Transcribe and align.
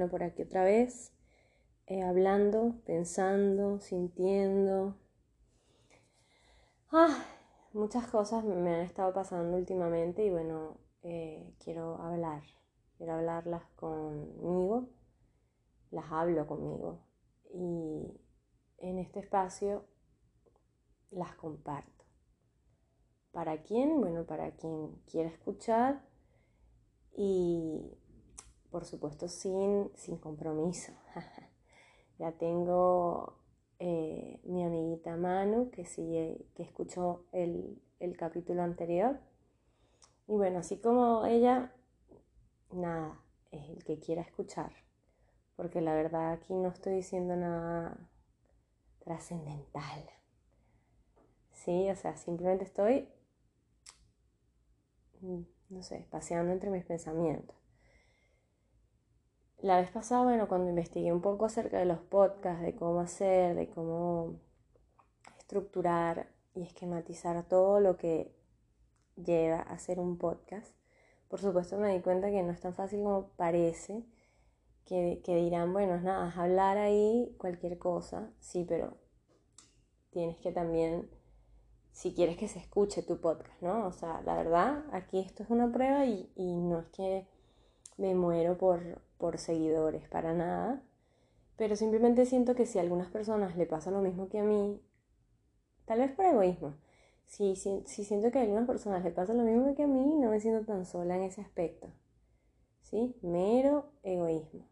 bueno, 0.00 0.10
por 0.10 0.22
aquí 0.22 0.44
otra 0.44 0.64
vez, 0.64 1.12
eh, 1.86 2.02
hablando, 2.02 2.74
pensando, 2.86 3.80
sintiendo. 3.80 4.96
Ah, 6.90 7.22
muchas 7.74 8.06
cosas 8.06 8.42
me 8.44 8.76
han 8.76 8.80
estado 8.80 9.12
pasando 9.12 9.58
últimamente 9.58 10.24
y 10.24 10.30
bueno, 10.30 10.78
eh, 11.02 11.52
quiero 11.62 12.00
hablar, 12.00 12.42
quiero 12.96 13.12
hablarlas 13.12 13.62
conmigo, 13.76 14.88
las 15.90 16.10
hablo 16.10 16.46
conmigo 16.46 17.04
y 17.52 18.18
en 18.78 18.98
este 19.00 19.20
espacio 19.20 19.84
las 21.10 21.34
comparto. 21.34 22.06
¿Para 23.32 23.62
quién? 23.62 24.00
Bueno, 24.00 24.24
para 24.24 24.52
quien 24.52 24.94
quiera 25.04 25.28
escuchar 25.28 26.00
y 27.14 27.98
por 28.70 28.84
supuesto 28.84 29.28
sin, 29.28 29.90
sin 29.96 30.16
compromiso. 30.16 30.92
ya 32.18 32.32
tengo 32.32 33.34
eh, 33.78 34.40
mi 34.44 34.64
amiguita 34.64 35.16
Manu 35.16 35.70
que 35.70 35.84
sigue, 35.84 36.46
que 36.54 36.62
escuchó 36.62 37.24
el, 37.32 37.80
el 37.98 38.16
capítulo 38.16 38.62
anterior. 38.62 39.18
Y 40.28 40.34
bueno, 40.34 40.60
así 40.60 40.78
como 40.78 41.26
ella, 41.26 41.74
nada, 42.72 43.20
es 43.50 43.68
el 43.68 43.84
que 43.84 43.98
quiera 43.98 44.22
escuchar. 44.22 44.72
Porque 45.56 45.80
la 45.80 45.94
verdad 45.94 46.32
aquí 46.32 46.54
no 46.54 46.68
estoy 46.68 46.94
diciendo 46.94 47.36
nada 47.36 47.98
trascendental. 49.00 50.08
Sí, 51.52 51.90
o 51.90 51.96
sea, 51.96 52.16
simplemente 52.16 52.64
estoy, 52.64 53.08
mm, 55.20 55.42
no 55.70 55.82
sé, 55.82 56.06
paseando 56.10 56.52
entre 56.52 56.70
mis 56.70 56.84
pensamientos. 56.84 57.59
La 59.62 59.78
vez 59.78 59.90
pasada, 59.90 60.22
bueno, 60.22 60.48
cuando 60.48 60.70
investigué 60.70 61.12
un 61.12 61.20
poco 61.20 61.44
acerca 61.44 61.78
de 61.78 61.84
los 61.84 61.98
podcasts, 61.98 62.62
de 62.62 62.74
cómo 62.74 63.00
hacer, 63.00 63.54
de 63.54 63.68
cómo 63.68 64.40
estructurar 65.38 66.30
y 66.54 66.62
esquematizar 66.62 67.46
todo 67.46 67.78
lo 67.78 67.98
que 67.98 68.34
lleva 69.16 69.56
a 69.58 69.74
hacer 69.74 70.00
un 70.00 70.16
podcast, 70.16 70.74
por 71.28 71.40
supuesto 71.40 71.76
me 71.76 71.92
di 71.92 72.00
cuenta 72.00 72.30
que 72.30 72.42
no 72.42 72.52
es 72.52 72.60
tan 72.60 72.72
fácil 72.72 73.02
como 73.02 73.28
parece, 73.36 74.02
que, 74.86 75.20
dirán, 75.26 75.74
bueno, 75.74 75.94
es 75.96 76.02
nada, 76.02 76.30
es 76.30 76.36
hablar 76.38 76.78
ahí 76.78 77.36
cualquier 77.36 77.78
cosa, 77.78 78.32
sí, 78.40 78.64
pero 78.66 78.96
tienes 80.08 80.38
que 80.38 80.52
también, 80.52 81.10
si 81.92 82.14
quieres 82.14 82.38
que 82.38 82.48
se 82.48 82.60
escuche 82.60 83.02
tu 83.02 83.20
podcast, 83.20 83.60
¿no? 83.60 83.86
O 83.86 83.92
sea, 83.92 84.22
la 84.22 84.36
verdad, 84.36 84.84
aquí 84.92 85.20
esto 85.20 85.42
es 85.42 85.50
una 85.50 85.70
prueba 85.70 86.06
y 86.06 86.30
no 86.36 86.80
es 86.80 86.88
que 86.88 87.28
me 87.98 88.14
muero 88.14 88.56
por, 88.56 89.02
por 89.20 89.38
seguidores, 89.38 90.08
para 90.08 90.34
nada. 90.34 90.82
Pero 91.56 91.76
simplemente 91.76 92.26
siento 92.26 92.56
que 92.56 92.66
si 92.66 92.78
a 92.78 92.82
algunas 92.82 93.08
personas 93.08 93.56
le 93.56 93.66
pasa 93.66 93.92
lo 93.92 94.00
mismo 94.00 94.28
que 94.28 94.40
a 94.40 94.44
mí, 94.44 94.80
tal 95.84 96.00
vez 96.00 96.10
por 96.10 96.24
egoísmo, 96.24 96.74
si, 97.26 97.54
si, 97.54 97.84
siento 97.86 98.32
que 98.32 98.38
a 98.38 98.42
algunas 98.42 98.66
personas 98.66 99.04
le 99.04 99.12
pasa 99.12 99.34
lo 99.34 99.44
mismo 99.44 99.74
que 99.76 99.84
a 99.84 99.86
mí, 99.86 100.16
no 100.18 100.30
me 100.30 100.40
siento 100.40 100.66
tan 100.66 100.84
sola 100.84 101.16
en 101.16 101.22
ese 101.22 101.42
aspecto. 101.42 101.88
¿Sí? 102.82 103.14
Mero 103.22 103.92
egoísmo. 104.02 104.66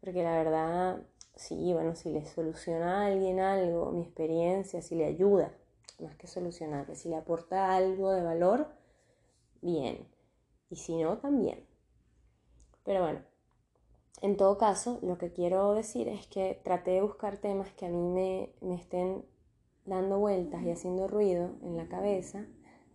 Porque 0.00 0.22
la 0.22 0.36
verdad, 0.38 1.02
sí, 1.34 1.72
bueno, 1.74 1.94
si 1.94 2.10
le 2.10 2.24
soluciona 2.24 3.02
a 3.02 3.06
alguien 3.06 3.40
algo, 3.40 3.90
mi 3.90 4.02
experiencia, 4.02 4.80
si 4.80 4.94
le 4.94 5.04
ayuda, 5.04 5.52
más 5.98 6.16
que 6.16 6.26
solucionar, 6.26 6.94
si 6.96 7.08
le 7.08 7.16
aporta 7.16 7.74
algo 7.74 8.12
de 8.12 8.22
valor, 8.22 8.68
bien. 9.60 10.08
Y 10.70 10.76
si 10.76 10.96
no, 10.96 11.18
también. 11.18 11.66
Pero 12.84 13.02
bueno, 13.02 13.20
en 14.22 14.36
todo 14.36 14.58
caso, 14.58 14.98
lo 15.02 15.18
que 15.18 15.32
quiero 15.32 15.74
decir 15.74 16.08
es 16.08 16.26
que 16.26 16.60
traté 16.64 16.92
de 16.92 17.02
buscar 17.02 17.38
temas 17.38 17.72
que 17.72 17.86
a 17.86 17.90
mí 17.90 18.08
me, 18.08 18.54
me 18.60 18.74
estén 18.74 19.24
dando 19.84 20.18
vueltas 20.18 20.62
y 20.62 20.70
haciendo 20.70 21.08
ruido 21.08 21.50
en 21.62 21.76
la 21.76 21.88
cabeza, 21.88 22.46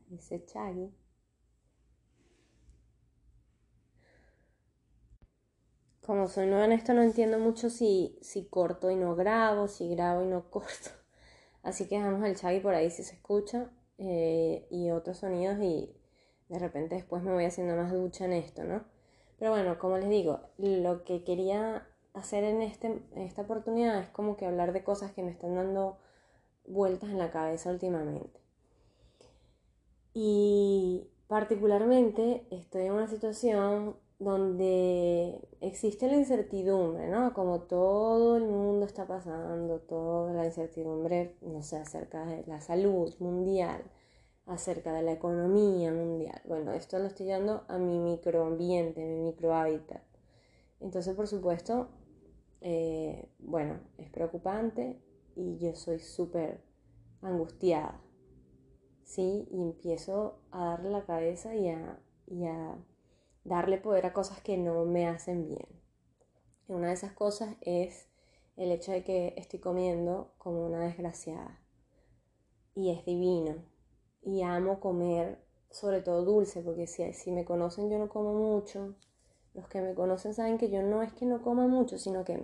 dice 0.07 0.43
Chaggy. 0.45 0.91
Como 6.01 6.27
soy 6.27 6.47
nueva 6.47 6.65
en 6.65 6.71
esto, 6.71 6.93
no 6.93 7.03
entiendo 7.03 7.37
mucho 7.37 7.69
si, 7.69 8.17
si 8.21 8.47
corto 8.47 8.89
y 8.89 8.95
no 8.95 9.15
grabo, 9.15 9.67
si 9.67 9.89
grabo 9.89 10.23
y 10.23 10.27
no 10.27 10.49
corto. 10.49 10.89
Así 11.61 11.87
que 11.87 11.97
dejamos 11.97 12.25
el 12.25 12.35
Chaggy 12.35 12.61
por 12.61 12.73
ahí 12.73 12.89
si 12.89 13.03
se 13.03 13.15
escucha 13.15 13.69
eh, 13.97 14.65
y 14.71 14.89
otros 14.91 15.17
sonidos 15.17 15.59
y 15.61 15.95
de 16.47 16.57
repente 16.57 16.95
después 16.95 17.21
me 17.21 17.33
voy 17.33 17.45
haciendo 17.45 17.75
más 17.75 17.91
ducha 17.91 18.25
en 18.25 18.33
esto, 18.33 18.63
¿no? 18.63 18.83
Pero 19.39 19.51
bueno, 19.51 19.79
como 19.79 19.97
les 19.97 20.09
digo, 20.09 20.41
lo 20.57 21.03
que 21.05 21.23
quería 21.23 21.87
hacer 22.13 22.43
en, 22.43 22.61
este, 22.61 22.87
en 22.87 23.21
esta 23.21 23.43
oportunidad 23.43 23.99
es 23.99 24.09
como 24.09 24.35
que 24.35 24.45
hablar 24.45 24.73
de 24.73 24.83
cosas 24.83 25.11
que 25.13 25.23
me 25.23 25.31
están 25.31 25.55
dando 25.55 25.97
vueltas 26.65 27.09
en 27.09 27.17
la 27.17 27.31
cabeza 27.31 27.71
últimamente. 27.71 28.39
Y 30.13 31.07
particularmente 31.27 32.45
estoy 32.51 32.87
en 32.87 32.93
una 32.93 33.07
situación 33.07 33.95
donde 34.19 35.39
existe 35.61 36.07
la 36.07 36.17
incertidumbre, 36.17 37.07
¿no? 37.07 37.33
Como 37.33 37.61
todo 37.61 38.35
el 38.35 38.43
mundo 38.43 38.85
está 38.85 39.07
pasando, 39.07 39.79
toda 39.79 40.33
la 40.33 40.45
incertidumbre, 40.45 41.37
no 41.41 41.61
sé, 41.63 41.77
acerca 41.77 42.25
de 42.25 42.43
la 42.45 42.59
salud 42.59 43.13
mundial, 43.19 43.81
acerca 44.49 44.93
de 44.93 45.03
la 45.03 45.11
economía 45.11 45.93
mundial. 45.93 46.41
Bueno, 46.45 46.73
esto 46.73 46.97
lo 46.97 47.05
estoy 47.05 47.27
dando 47.27 47.63
a 47.67 47.77
mi 47.77 47.99
microambiente, 47.99 49.05
mi 49.05 49.21
microhábitat. 49.21 50.01
Entonces, 50.79 51.15
por 51.15 51.27
supuesto, 51.27 51.89
eh, 52.61 53.29
bueno, 53.39 53.79
es 53.97 54.09
preocupante 54.09 54.99
y 55.35 55.57
yo 55.59 55.75
soy 55.75 55.99
súper 55.99 56.61
angustiada. 57.21 58.01
¿Sí? 59.03 59.47
Y 59.51 59.61
empiezo 59.61 60.39
a 60.51 60.65
darle 60.65 60.89
la 60.89 61.05
cabeza 61.05 61.55
y 61.55 61.69
a, 61.69 61.99
y 62.27 62.45
a 62.45 62.75
darle 63.43 63.77
poder 63.77 64.05
a 64.07 64.13
cosas 64.13 64.41
que 64.41 64.57
no 64.57 64.85
me 64.85 65.07
hacen 65.07 65.45
bien. 65.47 65.67
Y 66.67 66.73
una 66.73 66.87
de 66.87 66.93
esas 66.93 67.13
cosas 67.13 67.55
es 67.61 68.07
el 68.55 68.71
hecho 68.71 68.91
de 68.91 69.03
que 69.03 69.33
estoy 69.37 69.59
comiendo 69.59 70.33
como 70.37 70.65
una 70.65 70.81
desgraciada. 70.81 71.59
Y 72.75 72.91
es 72.91 73.05
divino, 73.05 73.55
y 74.29 74.43
amo 74.43 74.79
comer, 74.79 75.39
sobre 75.71 76.01
todo 76.01 76.23
dulce, 76.23 76.61
porque 76.61 76.87
si, 76.87 77.11
si 77.13 77.31
me 77.31 77.45
conocen 77.45 77.89
yo 77.89 77.97
no 77.97 78.09
como 78.09 78.33
mucho. 78.33 78.95
Los 79.53 79.67
que 79.67 79.81
me 79.81 79.95
conocen 79.95 80.33
saben 80.33 80.57
que 80.57 80.69
yo 80.69 80.81
no 80.83 81.01
es 81.01 81.13
que 81.13 81.25
no 81.25 81.41
coma 81.41 81.67
mucho, 81.67 81.97
sino 81.97 82.23
que, 82.23 82.37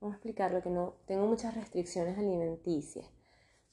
vamos 0.00 0.14
a 0.14 0.16
explicarlo, 0.16 0.62
que 0.62 0.70
no 0.70 0.94
tengo 1.06 1.26
muchas 1.26 1.54
restricciones 1.54 2.18
alimenticias. 2.18 3.06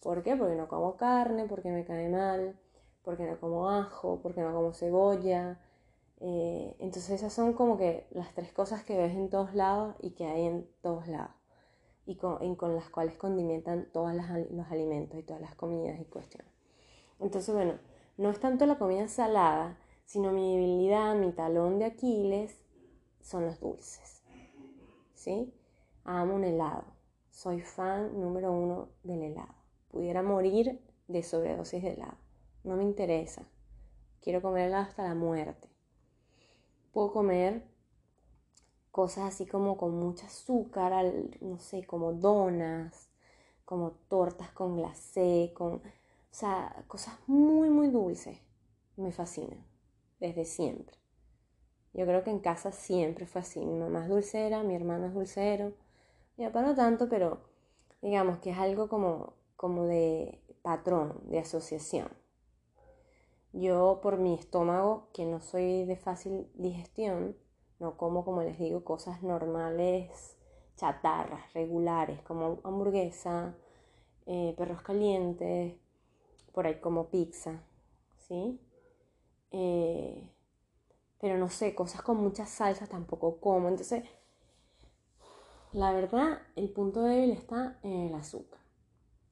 ¿Por 0.02 0.24
qué? 0.24 0.36
Porque 0.36 0.56
no 0.56 0.68
como 0.68 0.96
carne, 0.98 1.46
porque 1.48 1.70
me 1.70 1.86
cae 1.86 2.10
mal, 2.10 2.58
porque 3.04 3.24
no 3.24 3.40
como 3.40 3.70
ajo, 3.70 4.20
porque 4.24 4.42
no 4.42 4.54
como 4.54 4.74
cebolla. 4.74 5.60
Eh, 6.20 6.76
entonces 6.80 7.12
esas 7.12 7.34
son 7.34 7.54
como 7.54 7.78
que 7.78 8.08
las 8.12 8.34
tres 8.34 8.54
cosas 8.54 8.84
que 8.84 8.98
ves 8.98 9.14
en 9.14 9.30
todos 9.30 9.54
lados 9.54 9.96
y 10.00 10.12
que 10.12 10.26
hay 10.26 10.46
en 10.46 10.68
todos 10.82 11.08
lados. 11.08 11.36
Y 12.06 12.16
con, 12.16 12.44
y 12.44 12.56
con 12.56 12.76
las 12.76 12.90
cuales 12.90 13.16
condimentan 13.18 13.90
todos 13.92 14.14
los 14.14 14.72
alimentos 14.72 15.20
y 15.20 15.24
todas 15.24 15.42
las 15.42 15.56
comidas 15.56 16.00
y 16.00 16.06
cuestiones. 16.06 16.51
Entonces, 17.22 17.54
bueno, 17.54 17.76
no 18.18 18.32
es 18.32 18.40
tanto 18.40 18.66
la 18.66 18.78
comida 18.78 19.08
salada, 19.08 19.78
sino 20.06 20.32
mi 20.32 20.56
debilidad, 20.56 21.16
mi 21.16 21.32
talón 21.32 21.78
de 21.78 21.86
Aquiles 21.86 22.60
son 23.22 23.46
los 23.46 23.60
dulces. 23.60 24.24
¿Sí? 25.14 25.54
Amo 26.04 26.36
un 26.36 26.44
helado. 26.44 26.84
Soy 27.30 27.62
fan 27.62 28.20
número 28.20 28.52
uno 28.52 28.90
del 29.04 29.22
helado. 29.22 29.54
Pudiera 29.90 30.24
morir 30.24 30.82
de 31.08 31.24
sobredosis 31.24 31.84
de 31.84 31.94
helado. 31.94 32.18
No 32.64 32.76
me 32.76 32.84
interesa. 32.84 33.44
Quiero 34.22 34.42
comer 34.42 34.68
helado 34.68 34.84
hasta 34.84 35.04
la 35.04 35.16
muerte. 35.16 35.70
Puedo 36.92 37.14
comer 37.14 37.64
cosas 38.90 39.26
así 39.26 39.46
como 39.46 39.78
con 39.78 39.96
mucho 39.96 40.26
azúcar, 40.26 41.14
no 41.40 41.60
sé, 41.60 41.86
como 41.86 42.14
donas, 42.14 43.10
como 43.64 43.92
tortas 44.10 44.52
con 44.52 44.76
glacé, 44.76 45.54
con 45.56 45.82
o 46.32 46.34
sea, 46.34 46.84
cosas 46.88 47.16
muy, 47.28 47.70
muy 47.70 47.90
dulces. 47.90 48.40
Me 48.96 49.12
fascinan. 49.12 49.66
Desde 50.20 50.46
siempre. 50.46 50.98
Yo 51.94 52.06
creo 52.06 52.24
que 52.24 52.30
en 52.30 52.40
casa 52.40 52.72
siempre 52.72 53.26
fue 53.26 53.42
así. 53.42 53.66
Mi 53.66 53.78
mamá 53.78 54.04
es 54.04 54.10
dulcera, 54.10 54.64
mi 54.64 54.76
hermano 54.76 55.08
es 55.08 55.14
dulcero. 55.14 55.74
Mi 56.38 56.46
papá 56.46 56.62
no 56.62 56.76
tanto, 56.76 57.10
pero 57.10 57.42
digamos 58.02 58.40
que 58.40 58.52
es 58.52 58.58
algo 58.58 58.88
como, 58.88 59.34
como 59.58 59.86
de 59.86 60.42
patrón, 60.62 61.20
de 61.26 61.40
asociación. 61.40 62.08
Yo 63.52 64.00
por 64.02 64.18
mi 64.18 64.34
estómago, 64.36 65.10
que 65.14 65.26
no 65.26 65.42
soy 65.42 65.84
de 65.86 65.98
fácil 65.98 66.48
digestión, 66.54 67.36
no 67.80 67.98
como, 67.98 68.24
como 68.24 68.44
les 68.44 68.58
digo, 68.58 68.86
cosas 68.86 69.24
normales, 69.24 70.38
chatarras, 70.78 71.54
regulares, 71.54 72.22
como 72.22 72.60
hamburguesa, 72.64 73.56
eh, 74.26 74.54
perros 74.58 74.82
calientes, 74.82 75.76
por 76.54 76.68
ahí 76.68 76.80
como 76.80 77.10
pizza, 77.10 77.64
¿sí? 78.28 78.60
Eh, 79.52 80.30
pero 81.20 81.38
no 81.38 81.50
sé, 81.50 81.76
cosas 81.76 82.02
con 82.02 82.18
muchas 82.18 82.50
salsas 82.50 82.90
tampoco 82.90 83.40
como. 83.40 83.70
Entonces, 83.70 84.04
La 85.74 85.94
verdad, 85.94 86.42
el 86.58 86.70
punto 86.70 87.04
débil 87.04 87.32
está 87.32 87.80
en 87.84 87.94
el 88.08 88.16
azúcar. 88.16 88.60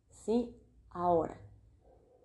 ¿Sí? 0.09 0.55
Ahora, 0.91 1.37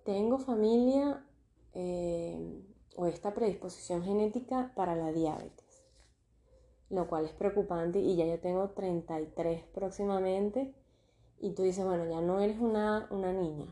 tengo 0.04 0.38
familia 0.38 1.24
eh, 1.72 2.62
o 2.96 3.06
esta 3.06 3.34
predisposición 3.34 4.04
genética 4.04 4.72
para 4.76 4.94
la 4.94 5.12
diabetes, 5.12 5.84
lo 6.90 7.08
cual 7.08 7.24
es 7.24 7.32
preocupante 7.32 7.98
y 7.98 8.16
ya 8.16 8.26
yo 8.26 8.38
tengo 8.38 8.70
33 8.70 9.64
próximamente 9.74 10.74
y 11.40 11.54
tú 11.54 11.62
dices, 11.62 11.84
bueno, 11.84 12.08
ya 12.08 12.20
no 12.20 12.40
eres 12.40 12.58
una, 12.60 13.08
niña. 13.10 13.66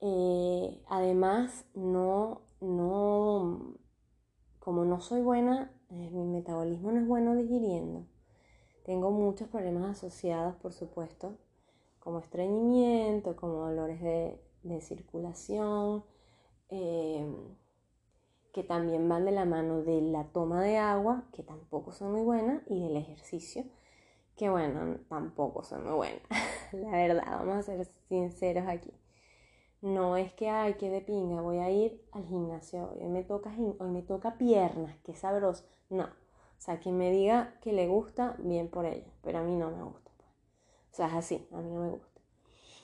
Eh, 0.00 0.82
además, 0.88 1.66
no, 1.74 2.42
no, 2.60 3.74
como 4.58 4.84
no 4.84 5.00
soy 5.00 5.22
buena, 5.22 5.72
eh, 5.90 6.10
mi 6.10 6.24
metabolismo 6.24 6.92
no 6.92 7.00
es 7.00 7.06
bueno 7.06 7.34
digiriendo 7.34 8.06
tengo 8.86 9.10
muchos 9.10 9.48
problemas 9.48 9.98
asociados, 9.98 10.54
por 10.54 10.72
supuesto, 10.72 11.36
como 11.98 12.20
estreñimiento, 12.20 13.34
como 13.34 13.54
dolores 13.54 14.00
de, 14.00 14.40
circulación, 14.80 16.04
eh, 16.68 17.26
que 18.52 18.62
también 18.62 19.08
van 19.08 19.24
de 19.24 19.32
la 19.32 19.44
mano 19.44 19.82
de 19.82 20.00
la 20.02 20.24
toma 20.28 20.62
de 20.62 20.76
agua, 20.76 21.24
que 21.32 21.42
tampoco 21.42 21.90
son 21.90 22.12
muy 22.12 22.22
buenas, 22.22 22.62
y 22.68 22.80
del 22.80 22.96
ejercicio, 22.96 23.64
que 24.36 24.48
bueno, 24.48 24.98
tampoco 25.08 25.64
son 25.64 25.82
muy 25.82 25.94
buenas. 25.94 26.22
la 26.72 26.90
verdad, 26.92 27.24
vamos 27.26 27.56
a 27.56 27.62
ser 27.62 27.84
sinceros 28.08 28.68
aquí. 28.68 28.92
No 29.86 30.16
es 30.16 30.32
que, 30.32 30.48
ay, 30.48 30.74
que 30.74 30.90
de 30.90 31.00
pinga, 31.00 31.40
voy 31.42 31.58
a 31.58 31.70
ir 31.70 32.04
al 32.10 32.24
gimnasio, 32.26 32.90
hoy 33.00 33.06
me 33.06 33.22
toca, 33.22 33.54
hoy 33.78 33.88
me 33.88 34.02
toca 34.02 34.36
piernas, 34.36 34.96
qué 35.04 35.14
sabroso. 35.14 35.64
No, 35.90 36.06
o 36.06 36.58
sea, 36.58 36.80
quien 36.80 36.98
me 36.98 37.12
diga 37.12 37.54
que 37.60 37.72
le 37.72 37.86
gusta, 37.86 38.34
bien 38.40 38.68
por 38.68 38.84
ella, 38.84 39.06
pero 39.22 39.38
a 39.38 39.42
mí 39.42 39.54
no 39.54 39.70
me 39.70 39.84
gusta. 39.84 40.10
Pues. 40.16 40.28
O 40.90 40.96
sea, 40.96 41.06
es 41.06 41.14
así, 41.14 41.46
a 41.52 41.58
mí 41.58 41.70
no 41.70 41.82
me 41.82 41.90
gusta. 41.90 42.20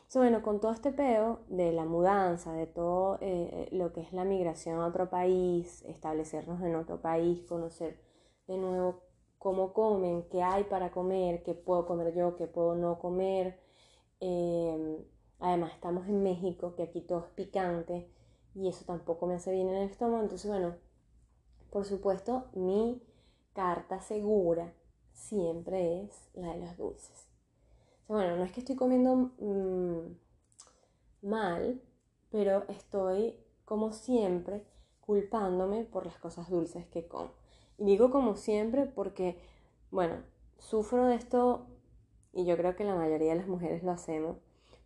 So, 0.06 0.20
bueno, 0.20 0.42
con 0.42 0.60
todo 0.60 0.70
este 0.70 0.92
peo 0.92 1.40
de 1.48 1.72
la 1.72 1.84
mudanza, 1.84 2.52
de 2.52 2.68
todo 2.68 3.18
eh, 3.20 3.68
lo 3.72 3.92
que 3.92 4.02
es 4.02 4.12
la 4.12 4.22
migración 4.22 4.78
a 4.78 4.86
otro 4.86 5.10
país, 5.10 5.82
establecernos 5.86 6.62
en 6.62 6.76
otro 6.76 7.02
país, 7.02 7.42
conocer 7.48 7.98
de 8.46 8.58
nuevo 8.58 9.00
cómo 9.38 9.72
comen, 9.72 10.28
qué 10.30 10.40
hay 10.40 10.62
para 10.62 10.92
comer, 10.92 11.42
qué 11.42 11.54
puedo 11.54 11.84
comer 11.84 12.14
yo, 12.14 12.36
qué 12.36 12.46
puedo 12.46 12.76
no 12.76 13.00
comer. 13.00 13.58
Em, 14.20 14.98
además, 15.42 15.72
estamos 15.74 16.06
en 16.06 16.22
México, 16.22 16.74
que 16.74 16.84
aquí 16.84 17.00
todo 17.00 17.20
es 17.20 17.30
picante 17.34 18.08
y 18.54 18.68
eso 18.68 18.84
tampoco 18.86 19.26
me 19.26 19.34
hace 19.34 19.52
bien 19.52 19.68
en 19.68 19.76
el 19.76 19.90
estómago. 19.90 20.22
Entonces, 20.22 20.48
bueno, 20.48 20.76
por 21.70 21.84
supuesto, 21.84 22.46
mi 22.54 23.02
carta 23.52 24.00
segura 24.00 24.72
siempre 25.12 26.04
es 26.04 26.30
la 26.34 26.54
de 26.54 26.60
los 26.60 26.76
dulces. 26.76 27.28
bueno, 28.08 28.36
no 28.36 28.44
es 28.44 28.52
que 28.52 28.60
estoy 28.60 28.76
comiendo 28.76 29.32
mm, 29.38 30.16
mal, 31.22 31.82
pero 32.30 32.64
estoy 32.68 33.36
como 33.64 33.92
siempre 33.92 34.64
culpándome 35.00 35.84
por 35.84 36.06
las 36.06 36.18
cosas 36.18 36.50
dulces 36.50 36.86
que 36.86 37.08
como. 37.08 37.32
Y 37.78 37.84
digo 37.84 38.10
como 38.10 38.36
siempre 38.36 38.86
porque, 38.86 39.38
bueno, 39.90 40.22
sufro 40.58 41.06
de 41.06 41.16
esto 41.16 41.66
y 42.32 42.44
yo 42.44 42.56
creo 42.56 42.76
que 42.76 42.84
la 42.84 42.94
mayoría 42.94 43.30
de 43.32 43.40
las 43.40 43.48
mujeres 43.48 43.82
lo 43.82 43.90
hacemos 43.90 44.36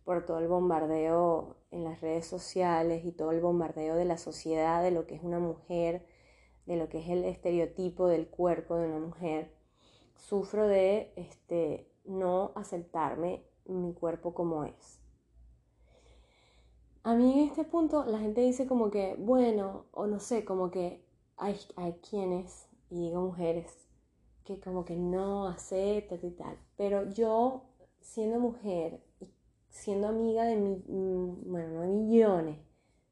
por 0.07 0.25
todo 0.25 0.39
el 0.39 0.47
bombardeo 0.47 1.57
en 1.69 1.83
las 1.83 1.99
redes 1.99 2.25
sociales 2.25 3.03
y 3.03 3.11
todo 3.11 3.33
el 3.33 3.41
bombardeo 3.41 3.97
de 3.97 4.05
la 4.05 4.17
sociedad 4.17 4.81
de 4.81 4.91
lo 4.91 5.05
que 5.05 5.15
es 5.15 5.21
una 5.21 5.37
mujer, 5.37 6.07
de 6.65 6.77
lo 6.77 6.87
que 6.87 6.99
es 6.99 7.09
el 7.09 7.25
estereotipo 7.25 8.07
del 8.07 8.29
cuerpo 8.29 8.77
de 8.77 8.87
una 8.87 9.05
mujer. 9.05 9.53
Sufro 10.15 10.65
de 10.65 11.11
este, 11.17 11.91
no 12.05 12.53
aceptarme 12.55 13.43
mi 13.65 13.93
cuerpo 13.93 14.33
como 14.33 14.63
es. 14.63 15.01
A 17.03 17.13
mí 17.13 17.41
en 17.41 17.49
este 17.49 17.65
punto 17.65 18.05
la 18.05 18.19
gente 18.19 18.39
dice 18.39 18.65
como 18.65 18.89
que, 18.89 19.17
bueno, 19.19 19.87
o 19.91 20.07
no 20.07 20.21
sé, 20.21 20.45
como 20.45 20.71
que 20.71 21.05
hay, 21.35 21.59
hay 21.75 21.95
quienes, 21.95 22.69
y 22.89 23.09
digo 23.09 23.19
mujeres, 23.19 23.89
que 24.45 24.57
como 24.61 24.85
que 24.85 24.95
no 24.95 25.49
aceptan 25.49 26.19
y 26.23 26.31
tal. 26.31 26.57
Pero 26.77 27.09
yo, 27.09 27.63
siendo 27.99 28.39
mujer 28.39 29.05
siendo 29.69 30.07
amiga 30.07 30.45
de, 30.45 30.55
mi, 30.55 30.75
mm, 30.75 31.51
bueno, 31.51 31.67
no 31.69 31.81
de 31.81 31.87
millones, 31.87 32.59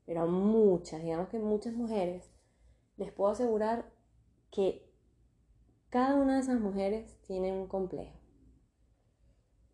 pero 0.05 0.27
muchas, 0.27 1.01
digamos 1.01 1.29
que 1.29 1.39
muchas 1.39 1.73
mujeres, 1.73 2.31
les 2.97 3.11
puedo 3.11 3.31
asegurar 3.31 3.91
que 4.51 4.89
cada 5.89 6.15
una 6.15 6.35
de 6.35 6.41
esas 6.41 6.59
mujeres 6.59 7.17
tiene 7.27 7.51
un 7.51 7.67
complejo. 7.67 8.17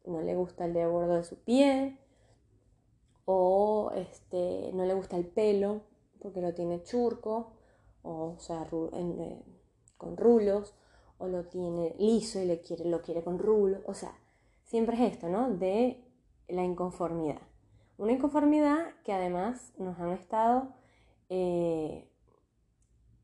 No 0.06 0.22
le 0.22 0.36
gusta 0.36 0.66
el 0.66 0.74
dedo 0.74 0.92
gordo 0.92 1.16
de 1.16 1.24
su 1.24 1.44
pie, 1.44 1.98
o 3.26 3.92
este, 3.96 4.72
no 4.74 4.86
le 4.86 4.94
gusta 4.94 5.18
el 5.18 5.26
pelo 5.26 5.84
porque 6.20 6.42
lo 6.42 6.54
tiene 6.54 6.84
churco, 6.84 7.54
o, 8.04 8.36
sea, 8.40 8.68
eh, 8.94 9.44
con 9.98 10.18
rulos, 10.18 10.76
o 11.18 11.28
lo 11.28 11.46
tiene 11.46 11.96
liso 11.98 12.40
y 12.40 12.46
le 12.46 12.62
quiere, 12.62 12.86
lo 12.86 13.02
quiere 13.02 13.24
con 13.24 13.40
rulo. 13.40 13.80
O 13.86 13.94
sea, 13.94 14.14
siempre 14.64 14.96
es 14.96 15.14
esto, 15.14 15.30
¿no? 15.30 15.50
De 15.52 16.04
la 16.52 16.64
inconformidad. 16.64 17.42
Una 17.98 18.14
inconformidad 18.14 18.94
que 19.04 19.14
además 19.14 19.74
nos 19.78 20.00
han 20.00 20.12
estado 20.12 20.74
eh, 21.30 22.10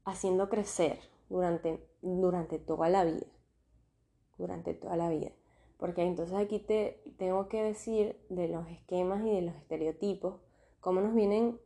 haciendo 0.05 0.49
crecer 0.49 0.99
durante, 1.29 1.85
durante 2.01 2.59
toda 2.59 2.89
la 2.89 3.03
vida. 3.03 3.27
Durante 4.37 4.73
toda 4.73 4.95
la 4.95 5.09
vida. 5.09 5.31
Porque 5.77 6.03
entonces 6.03 6.35
aquí 6.35 6.59
te 6.59 7.01
tengo 7.17 7.47
que 7.47 7.63
decir 7.63 8.19
de 8.29 8.47
los 8.47 8.67
esquemas 8.69 9.25
y 9.25 9.31
de 9.31 9.41
los 9.41 9.55
estereotipos, 9.55 10.41
cómo 10.79 11.01
nos 11.01 11.13
vienen 11.13 11.59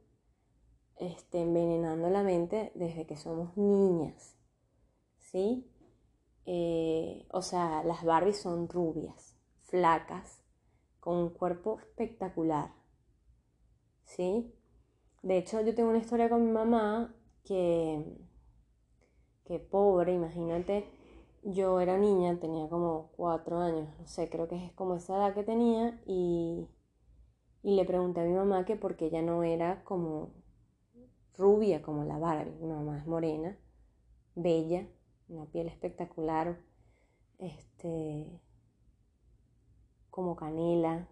este, 0.98 1.42
envenenando 1.42 2.10
la 2.10 2.24
mente 2.24 2.72
desde 2.76 3.06
que 3.06 3.18
somos 3.18 3.56
niñas. 3.58 4.38
¿Sí? 5.20 5.70
Eh, 6.46 7.28
o 7.32 7.42
sea, 7.42 7.84
las 7.84 8.04
Barbies 8.04 8.38
son 8.38 8.68
rubias, 8.68 9.38
flacas, 9.62 10.42
con 11.02 11.18
un 11.18 11.30
cuerpo 11.32 11.80
espectacular. 11.82 12.72
¿Sí? 14.06 14.54
De 15.22 15.38
hecho, 15.38 15.60
yo 15.62 15.76
tengo 15.76 15.90
una 15.90 16.00
historia 16.00 16.30
con 16.30 16.46
mi 16.46 16.52
mamá 16.52 17.14
que 17.44 18.18
que 19.52 19.60
pobre, 19.60 20.14
imagínate, 20.14 20.86
yo 21.44 21.82
era 21.82 21.98
niña, 21.98 22.40
tenía 22.40 22.70
como 22.70 23.12
cuatro 23.18 23.60
años, 23.60 23.90
no 24.00 24.08
sé, 24.08 24.30
creo 24.30 24.48
que 24.48 24.56
es 24.56 24.72
como 24.74 24.96
esa 24.96 25.18
edad 25.18 25.34
que 25.34 25.44
tenía 25.44 26.00
y, 26.06 26.70
y 27.62 27.76
le 27.76 27.84
pregunté 27.84 28.22
a 28.22 28.24
mi 28.24 28.34
mamá 28.34 28.64
que 28.66 28.78
porque 28.78 29.08
ella 29.08 29.22
no 29.22 29.44
era 29.44 29.84
como 29.84 30.32
rubia 31.38 31.82
como 31.82 32.06
la 32.06 32.18
Barbie, 32.18 32.56
mi 32.62 32.68
mamá 32.68 33.00
es 33.00 33.08
morena, 33.08 33.58
bella, 34.36 34.88
una 35.28 35.46
piel 35.48 35.68
espectacular, 35.68 36.58
este, 37.40 38.40
como 40.12 40.36
canela, 40.36 41.08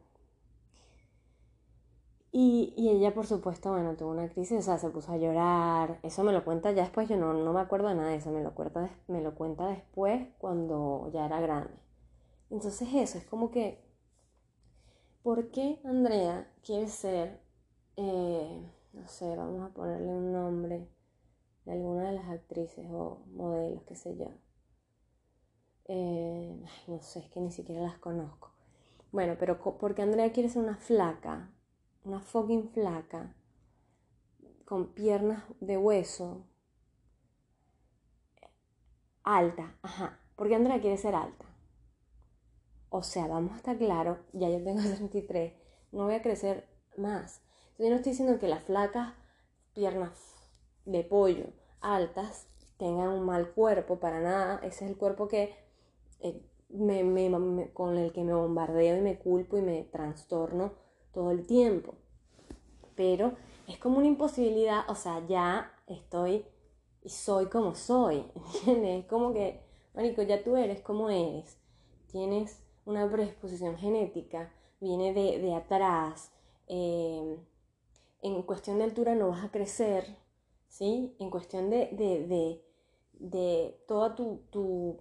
y, 2.31 2.73
ella, 2.77 3.13
por 3.13 3.25
supuesto, 3.25 3.71
bueno, 3.71 3.95
tuvo 3.95 4.11
una 4.11 4.29
crisis, 4.29 4.59
o 4.59 4.61
sea, 4.61 4.77
se 4.77 4.89
puso 4.89 5.11
a 5.11 5.17
llorar. 5.17 5.99
Eso 6.03 6.23
me 6.23 6.31
lo 6.31 6.43
cuenta 6.45 6.71
ya 6.71 6.83
después, 6.83 7.09
yo 7.09 7.17
no, 7.17 7.33
no 7.33 7.53
me 7.53 7.59
acuerdo 7.59 7.87
de 7.89 7.95
nada 7.95 8.09
de 8.09 8.17
eso, 8.17 8.31
me 8.31 8.43
lo, 8.43 8.53
cuenta, 8.53 8.89
me 9.07 9.21
lo 9.21 9.33
cuenta 9.35 9.67
después 9.67 10.27
cuando 10.37 11.09
ya 11.13 11.25
era 11.25 11.39
grande. 11.41 11.73
Entonces 12.51 12.87
eso, 12.93 13.17
es 13.17 13.25
como 13.25 13.51
que, 13.51 13.83
¿por 15.23 15.49
qué 15.51 15.79
Andrea 15.85 16.51
quiere 16.63 16.87
ser, 16.87 17.41
eh, 17.97 18.61
no 18.93 19.07
sé, 19.07 19.35
vamos 19.35 19.61
a 19.69 19.73
ponerle 19.73 20.07
un 20.13 20.31
nombre 20.33 20.87
de 21.65 21.71
alguna 21.71 22.09
de 22.09 22.13
las 22.13 22.29
actrices 22.29 22.85
o 22.91 23.23
modelos, 23.33 23.83
qué 23.83 23.95
sé 23.95 24.15
yo? 24.17 24.27
Eh, 25.85 26.63
no 26.87 27.01
sé, 27.01 27.19
es 27.19 27.29
que 27.29 27.41
ni 27.41 27.51
siquiera 27.51 27.81
las 27.81 27.97
conozco. 27.97 28.48
Bueno, 29.11 29.35
pero 29.39 29.59
¿por 29.59 29.95
qué 29.95 30.01
Andrea 30.01 30.31
quiere 30.31 30.49
ser 30.49 30.63
una 30.63 30.77
flaca? 30.77 31.51
una 32.03 32.19
fucking 32.21 32.69
flaca, 32.69 33.35
con 34.65 34.93
piernas 34.93 35.43
de 35.59 35.77
hueso, 35.77 36.45
alta, 39.23 39.77
ajá, 39.81 40.19
porque 40.35 40.55
Andrea 40.55 40.81
quiere 40.81 40.97
ser 40.97 41.15
alta. 41.15 41.45
O 42.89 43.03
sea, 43.03 43.27
vamos 43.27 43.53
a 43.53 43.57
estar 43.57 43.77
claro, 43.77 44.19
ya 44.33 44.49
yo 44.49 44.63
tengo 44.63 44.81
33, 44.95 45.53
no 45.91 46.05
voy 46.05 46.15
a 46.15 46.21
crecer 46.21 46.67
más. 46.97 47.41
Yo 47.77 47.89
no 47.89 47.95
estoy 47.95 48.11
diciendo 48.11 48.39
que 48.39 48.47
las 48.47 48.63
flacas, 48.63 49.13
piernas 49.73 50.35
de 50.85 51.03
pollo, 51.03 51.45
altas, 51.81 52.47
tengan 52.77 53.09
un 53.09 53.25
mal 53.25 53.51
cuerpo, 53.53 53.99
para 53.99 54.19
nada. 54.19 54.57
Ese 54.63 54.85
es 54.85 54.91
el 54.91 54.97
cuerpo 54.97 55.27
que 55.27 55.55
eh, 56.19 56.48
con 57.73 57.97
el 57.97 58.11
que 58.11 58.23
me 58.23 58.33
bombardeo 58.33 58.97
y 58.97 59.01
me 59.01 59.17
culpo 59.17 59.57
y 59.57 59.61
me 59.61 59.83
trastorno 59.83 60.73
todo 61.13 61.31
el 61.31 61.45
tiempo. 61.45 61.95
Pero 62.95 63.33
es 63.67 63.77
como 63.77 63.97
una 63.97 64.07
imposibilidad, 64.07 64.89
o 64.89 64.95
sea, 64.95 65.25
ya 65.27 65.71
estoy 65.87 66.45
y 67.03 67.09
soy 67.09 67.47
como 67.47 67.75
soy, 67.75 68.25
¿entiendes? 68.55 69.03
Es 69.03 69.09
como 69.09 69.33
que, 69.33 69.61
Marico, 69.95 70.21
ya 70.21 70.43
tú 70.43 70.55
eres 70.55 70.81
como 70.81 71.09
eres. 71.09 71.57
tienes 72.11 72.61
una 72.85 73.09
predisposición 73.09 73.77
genética, 73.77 74.51
viene 74.79 75.13
de, 75.13 75.53
atrás, 75.53 76.31
eh, 76.67 77.37
en 78.21 78.41
cuestión 78.43 78.79
de 78.79 78.85
altura 78.85 79.15
no 79.15 79.29
vas 79.29 79.43
a 79.45 79.51
crecer, 79.51 80.17
¿sí? 80.67 81.15
En 81.19 81.29
cuestión 81.29 81.69
de, 81.69 81.87
de, 81.91 82.63
de 83.19 83.83
toda 83.87 84.15
tu, 84.15 84.41
tu, 84.49 84.99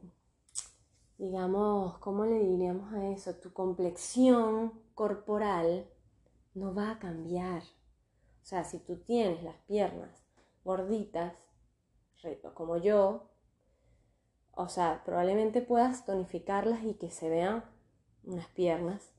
digamos, 1.19 1.99
¿cómo 1.99 2.25
le 2.25 2.39
diríamos 2.39 2.93
a 2.95 3.09
eso? 3.09 3.35
Tu 3.35 3.53
complexión 3.53 4.73
corporal 4.95 5.87
no 6.55 6.75
va 6.75 6.93
a 6.93 6.99
cambiar. 6.99 7.63
O 7.63 8.45
sea, 8.49 8.65
si 8.65 8.79
tú 8.79 8.97
tienes 8.97 9.43
las 9.43 9.57
piernas 9.67 10.25
gorditas, 10.65 11.35
como 12.55 12.79
yo, 12.79 13.29
o 14.53 14.69
sea, 14.69 15.03
probablemente 15.05 15.61
puedas 15.61 16.05
tonificarlas 16.05 16.83
y 16.85 16.95
que 16.95 17.11
se 17.11 17.29
vean 17.29 17.65
unas 18.25 18.49
piernas 18.49 19.13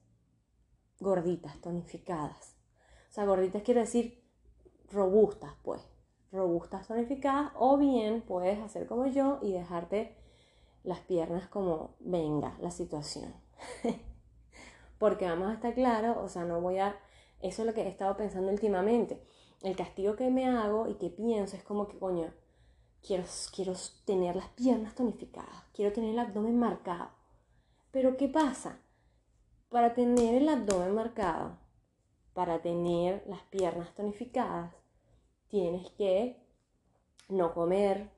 gorditas, 1.00 1.60
tonificadas. 1.62 2.56
O 3.10 3.13
sea, 3.13 3.25
gorditas 3.25 3.63
quiere 3.63 3.82
decir 3.82 4.24
robustas, 4.91 5.53
pues. 5.63 5.82
Robustas, 6.32 6.88
tonificadas. 6.88 7.51
O 7.56 7.77
bien 7.77 8.22
puedes 8.22 8.60
hacer 8.60 8.86
como 8.86 9.08
yo 9.08 9.39
y 9.41 9.53
dejarte 9.53 10.15
las 10.84 11.00
piernas 11.00 11.48
como 11.48 11.96
venga 12.00 12.58
la 12.62 12.72
situación. 12.72 13.34
Porque 15.00 15.26
vamos 15.26 15.50
a 15.50 15.54
estar 15.54 15.74
claros, 15.74 16.18
o 16.18 16.28
sea, 16.28 16.44
no 16.46 16.62
voy 16.62 16.78
a... 16.80 16.98
Eso 17.42 17.62
es 17.62 17.66
lo 17.68 17.74
que 17.74 17.82
he 17.84 17.88
estado 17.88 18.18
pensando 18.18 18.52
últimamente. 18.52 19.24
El 19.62 19.76
castigo 19.76 20.16
que 20.16 20.30
me 20.30 20.48
hago 20.48 20.88
y 20.88 20.96
que 20.96 21.10
pienso 21.10 21.56
es 21.56 21.64
como 21.64 21.88
que, 21.88 21.98
coño, 21.98 22.34
quiero, 23.02 23.24
quiero 23.54 23.74
tener 24.06 24.36
las 24.36 24.50
piernas 24.50 24.96
tonificadas, 24.96 25.64
quiero 25.74 25.94
tener 25.94 26.12
el 26.12 26.20
abdomen 26.20 26.58
marcado. 26.58 27.10
Pero 27.92 28.18
¿qué 28.18 28.28
pasa? 28.28 28.80
Para 29.70 29.94
tener 29.94 30.36
el 30.36 30.50
abdomen 30.50 30.94
marcado, 30.94 31.58
para 32.34 32.62
tener 32.62 33.24
las 33.28 33.42
piernas 33.44 33.94
tonificadas, 33.96 34.74
tienes 35.48 35.90
que 35.92 36.42
no 37.28 37.54
comer, 37.54 38.10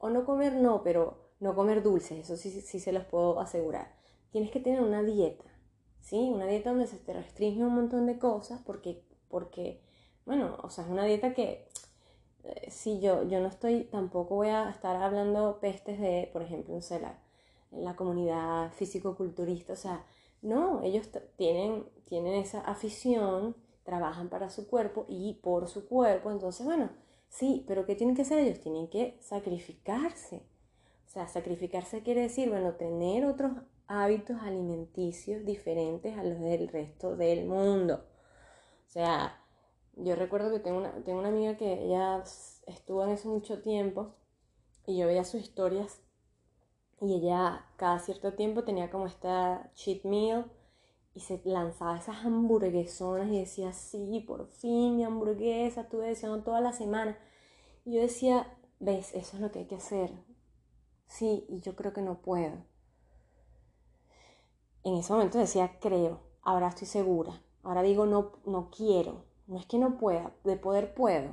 o 0.00 0.10
no 0.10 0.24
comer 0.24 0.54
no, 0.54 0.82
pero 0.82 1.30
no 1.38 1.54
comer 1.54 1.82
dulces, 1.82 2.18
eso 2.18 2.36
sí, 2.36 2.50
sí 2.50 2.80
se 2.80 2.92
los 2.92 3.04
puedo 3.04 3.40
asegurar. 3.40 3.94
Tienes 4.32 4.50
que 4.50 4.60
tener 4.60 4.80
una 4.80 5.02
dieta, 5.02 5.44
¿sí? 6.00 6.30
Una 6.32 6.46
dieta 6.46 6.70
donde 6.70 6.86
se 6.86 6.96
te 6.98 7.12
restringe 7.12 7.64
un 7.64 7.74
montón 7.74 8.06
de 8.06 8.18
cosas 8.18 8.60
porque, 8.64 9.02
porque 9.28 9.80
bueno, 10.26 10.58
o 10.62 10.70
sea, 10.70 10.84
es 10.84 10.90
una 10.90 11.04
dieta 11.04 11.34
que 11.34 11.68
eh, 12.44 12.70
si 12.70 13.00
yo, 13.00 13.24
yo 13.24 13.40
no 13.40 13.48
estoy, 13.48 13.84
tampoco 13.84 14.36
voy 14.36 14.48
a 14.48 14.70
estar 14.70 14.96
hablando 14.96 15.60
pestes 15.60 16.00
de, 16.00 16.28
por 16.32 16.42
ejemplo, 16.42 16.74
no 16.74 16.82
sé, 16.82 17.00
la, 17.00 17.18
la 17.72 17.96
comunidad 17.96 18.72
físico-culturista, 18.72 19.72
o 19.74 19.76
sea, 19.76 20.04
no, 20.42 20.82
ellos 20.82 21.08
tienen, 21.36 21.84
tienen 22.04 22.34
esa 22.34 22.60
afición, 22.62 23.56
trabajan 23.84 24.28
para 24.28 24.50
su 24.50 24.68
cuerpo 24.68 25.04
y 25.08 25.34
por 25.42 25.68
su 25.68 25.86
cuerpo, 25.88 26.30
entonces, 26.30 26.64
bueno, 26.64 26.90
sí, 27.30 27.64
pero 27.66 27.86
¿qué 27.86 27.94
tienen 27.94 28.14
que 28.14 28.22
hacer 28.22 28.38
ellos? 28.38 28.60
Tienen 28.60 28.88
que 28.88 29.16
sacrificarse. 29.20 30.42
O 31.06 31.10
sea, 31.10 31.26
sacrificarse 31.26 32.02
quiere 32.02 32.20
decir, 32.20 32.50
bueno, 32.50 32.74
tener 32.74 33.24
otros 33.24 33.52
hábitos 33.86 34.36
alimenticios 34.42 35.44
diferentes 35.46 36.16
a 36.18 36.22
los 36.22 36.38
del 36.38 36.68
resto 36.68 37.16
del 37.16 37.46
mundo. 37.46 38.04
O 38.86 38.90
sea, 38.90 39.42
yo 39.96 40.14
recuerdo 40.14 40.52
que 40.52 40.60
tengo 40.60 40.78
una, 40.78 40.92
tengo 41.04 41.18
una 41.18 41.28
amiga 41.28 41.56
que 41.56 41.84
ella 41.84 42.22
estuvo 42.66 43.02
en 43.04 43.10
eso 43.10 43.28
mucho 43.28 43.60
tiempo 43.62 44.14
y 44.86 44.98
yo 44.98 45.06
veía 45.06 45.24
sus 45.24 45.40
historias 45.40 46.00
y 47.00 47.14
ella 47.14 47.66
cada 47.76 47.98
cierto 47.98 48.34
tiempo 48.34 48.62
tenía 48.64 48.90
como 48.90 49.06
esta 49.06 49.70
cheat 49.74 50.04
meal 50.04 50.50
y 51.14 51.20
se 51.20 51.40
lanzaba 51.44 51.98
esas 51.98 52.24
hamburguesonas 52.24 53.28
y 53.28 53.38
decía, 53.38 53.72
sí, 53.72 54.24
por 54.26 54.46
fin 54.48 54.96
mi 54.96 55.04
hamburguesa, 55.04 55.82
estuve 55.82 56.06
deseando 56.06 56.42
toda 56.42 56.60
la 56.60 56.72
semana. 56.72 57.18
Y 57.84 57.94
yo 57.94 58.00
decía, 58.00 58.46
ves, 58.78 59.14
eso 59.14 59.36
es 59.36 59.42
lo 59.42 59.50
que 59.50 59.60
hay 59.60 59.66
que 59.66 59.76
hacer. 59.76 60.12
Sí, 61.06 61.44
y 61.48 61.60
yo 61.60 61.76
creo 61.76 61.92
que 61.92 62.02
no 62.02 62.22
puedo. 62.22 62.64
En 64.84 64.94
ese 64.94 65.12
momento 65.12 65.38
decía, 65.38 65.78
creo, 65.80 66.20
ahora 66.42 66.68
estoy 66.68 66.86
segura. 66.86 67.42
Ahora 67.62 67.82
digo, 67.82 68.06
no, 68.06 68.32
no 68.46 68.70
quiero. 68.70 69.24
No 69.46 69.58
es 69.58 69.66
que 69.66 69.78
no 69.78 69.98
pueda, 69.98 70.32
de 70.44 70.56
poder 70.56 70.94
puedo. 70.94 71.30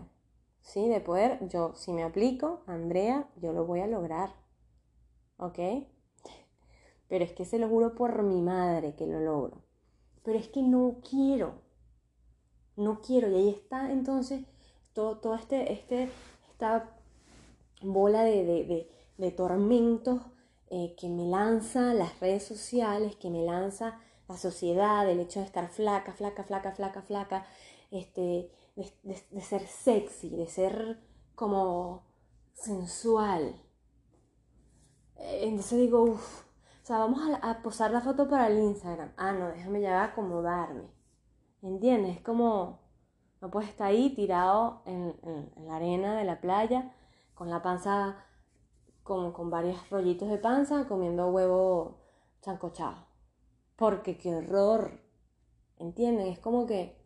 Sí, 0.62 0.90
de 0.90 1.00
poder, 1.00 1.48
yo 1.48 1.74
si 1.76 1.94
me 1.94 2.04
aplico, 2.04 2.64
Andrea, 2.66 3.30
yo 3.38 3.54
lo 3.54 3.66
voy 3.66 3.82
a 3.82 3.88
lograr. 3.88 4.48
¿ok? 5.38 5.60
Pero 7.08 7.24
es 7.24 7.34
que 7.34 7.46
se 7.46 7.60
lo 7.60 7.70
juro 7.70 7.96
por 7.96 8.22
mi 8.24 8.42
madre 8.42 8.96
que 8.96 9.08
lo 9.08 9.20
logro. 9.20 9.64
Pero 10.28 10.40
es 10.40 10.50
que 10.50 10.62
no 10.62 10.98
quiero. 11.10 11.62
No 12.76 13.00
quiero. 13.00 13.30
Y 13.30 13.36
ahí 13.36 13.50
está 13.50 13.94
entonces 13.94 14.44
todo, 14.92 15.20
todo 15.20 15.36
este, 15.36 15.72
este, 15.72 16.10
esta 16.52 16.98
bola 17.82 18.24
de, 18.24 18.44
de, 18.44 18.92
de, 19.18 19.32
tormentos 19.32 20.20
eh, 20.70 20.96
que 21.00 21.08
me 21.08 21.24
lanza 21.24 21.94
las 21.94 22.20
redes 22.20 22.44
sociales, 22.44 23.16
que 23.16 23.30
me 23.30 23.46
lanza 23.46 24.02
la 24.28 24.36
sociedad, 24.36 25.10
el 25.10 25.22
hecho 25.22 25.40
de 25.40 25.46
estar 25.46 25.70
flaca, 25.70 26.12
flaca, 26.12 26.44
flaca, 26.44 26.74
flaca, 26.74 27.02
flaca, 27.04 27.48
este, 27.90 28.52
de, 28.76 29.24
de 29.32 29.42
ser 29.42 29.66
sexy, 29.66 30.32
de 30.32 30.48
ser 30.48 31.00
como 31.36 32.04
sensual, 32.54 33.56
eh, 35.16 35.44
entonces 35.44 35.80
digo, 35.80 36.04
uff, 36.04 36.47
sea, 36.88 37.00
vamos 37.00 37.22
a, 37.42 37.62
posar 37.62 37.92
la 37.92 38.00
foto 38.00 38.30
para 38.30 38.48
el 38.48 38.60
Instagram. 38.60 39.12
Ah, 39.18 39.34
no, 39.34 39.50
déjame 39.50 39.82
ya 39.82 40.06
acomodarme. 40.06 40.84
¿Entiendes? 41.62 42.16
Es 42.16 42.24
como, 42.24 42.80
no 43.42 43.52
puedes 43.52 43.70
estar 43.70 43.88
ahí 43.88 44.16
tirado 44.16 44.84
en, 44.86 45.14
la 45.66 45.76
arena 45.76 46.18
de 46.18 46.24
la 46.24 46.40
playa, 46.40 46.96
con 47.36 47.50
la 47.50 47.62
panza, 47.62 48.24
con, 49.04 49.34
con 49.34 49.50
varios 49.50 49.90
rollitos 49.90 50.30
de 50.30 50.38
panza, 50.38 50.88
comiendo 50.88 51.28
huevo 51.28 52.00
chancochado. 52.42 53.06
Porque 53.76 54.18
qué 54.18 54.34
horror. 54.34 55.02
¿Entienden? 55.80 56.28
Es 56.28 56.40
como 56.40 56.66
que 56.66 57.06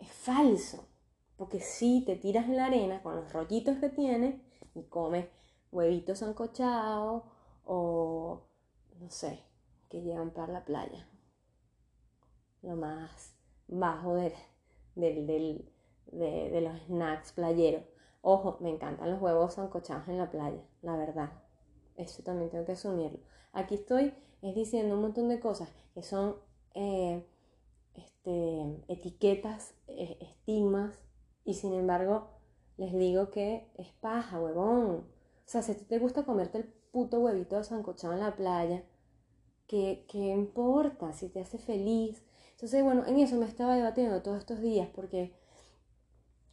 es 0.00 0.10
falso. 0.10 0.88
Porque 1.36 1.60
si 1.60 2.04
te 2.04 2.16
tiras 2.16 2.46
en 2.46 2.56
la 2.56 2.66
arena 2.66 3.00
con 3.00 3.14
los 3.14 3.32
rollitos 3.32 3.78
que 3.78 3.90
tienes 3.90 4.40
y 4.74 4.82
comes 4.88 5.28
huevitos 5.70 6.18
sancochados 6.18 7.22
o 7.64 8.47
no 9.00 9.10
sé, 9.10 9.44
que 9.88 10.02
llevan 10.02 10.30
para 10.30 10.52
la 10.52 10.64
playa. 10.64 11.08
Lo 12.62 12.76
más 12.76 13.36
bajo 13.68 14.14
de, 14.14 14.34
los 16.60 16.80
snacks 16.86 17.32
playeros. 17.32 17.84
Ojo, 18.20 18.58
me 18.60 18.70
encantan 18.70 19.10
los 19.10 19.20
huevos 19.20 19.54
sancochados 19.54 20.08
en 20.08 20.18
la 20.18 20.30
playa, 20.30 20.62
la 20.82 20.96
verdad. 20.96 21.32
Eso 21.96 22.22
también 22.22 22.50
tengo 22.50 22.64
que 22.64 22.72
asumirlo. 22.72 23.20
Aquí 23.52 23.74
estoy 23.74 24.14
es 24.42 24.54
diciendo 24.54 24.94
un 24.94 25.02
montón 25.02 25.28
de 25.28 25.40
cosas 25.40 25.68
que 25.94 26.02
son 26.02 26.36
eh, 26.74 27.24
este, 27.94 28.84
etiquetas, 28.88 29.74
eh, 29.88 30.18
estigmas, 30.20 30.98
y 31.44 31.54
sin 31.54 31.72
embargo 31.74 32.28
les 32.76 32.92
digo 32.92 33.30
que 33.30 33.70
es 33.76 33.88
paja, 34.00 34.40
huevón. 34.40 34.96
O 34.98 35.50
sea, 35.50 35.62
si 35.62 35.74
te 35.74 35.98
gusta 35.98 36.24
comerte 36.24 36.58
el 36.58 36.77
puto 36.92 37.20
huevito 37.20 37.62
sancochado 37.62 38.14
en 38.14 38.20
la 38.20 38.36
playa, 38.36 38.84
¿qué, 39.66 40.04
¿qué 40.08 40.18
importa? 40.18 41.12
Si 41.12 41.28
te 41.28 41.40
hace 41.40 41.58
feliz. 41.58 42.24
Entonces, 42.52 42.82
bueno, 42.82 43.06
en 43.06 43.18
eso 43.18 43.36
me 43.36 43.46
estaba 43.46 43.76
debatiendo 43.76 44.22
todos 44.22 44.38
estos 44.38 44.60
días 44.60 44.88
porque, 44.94 45.32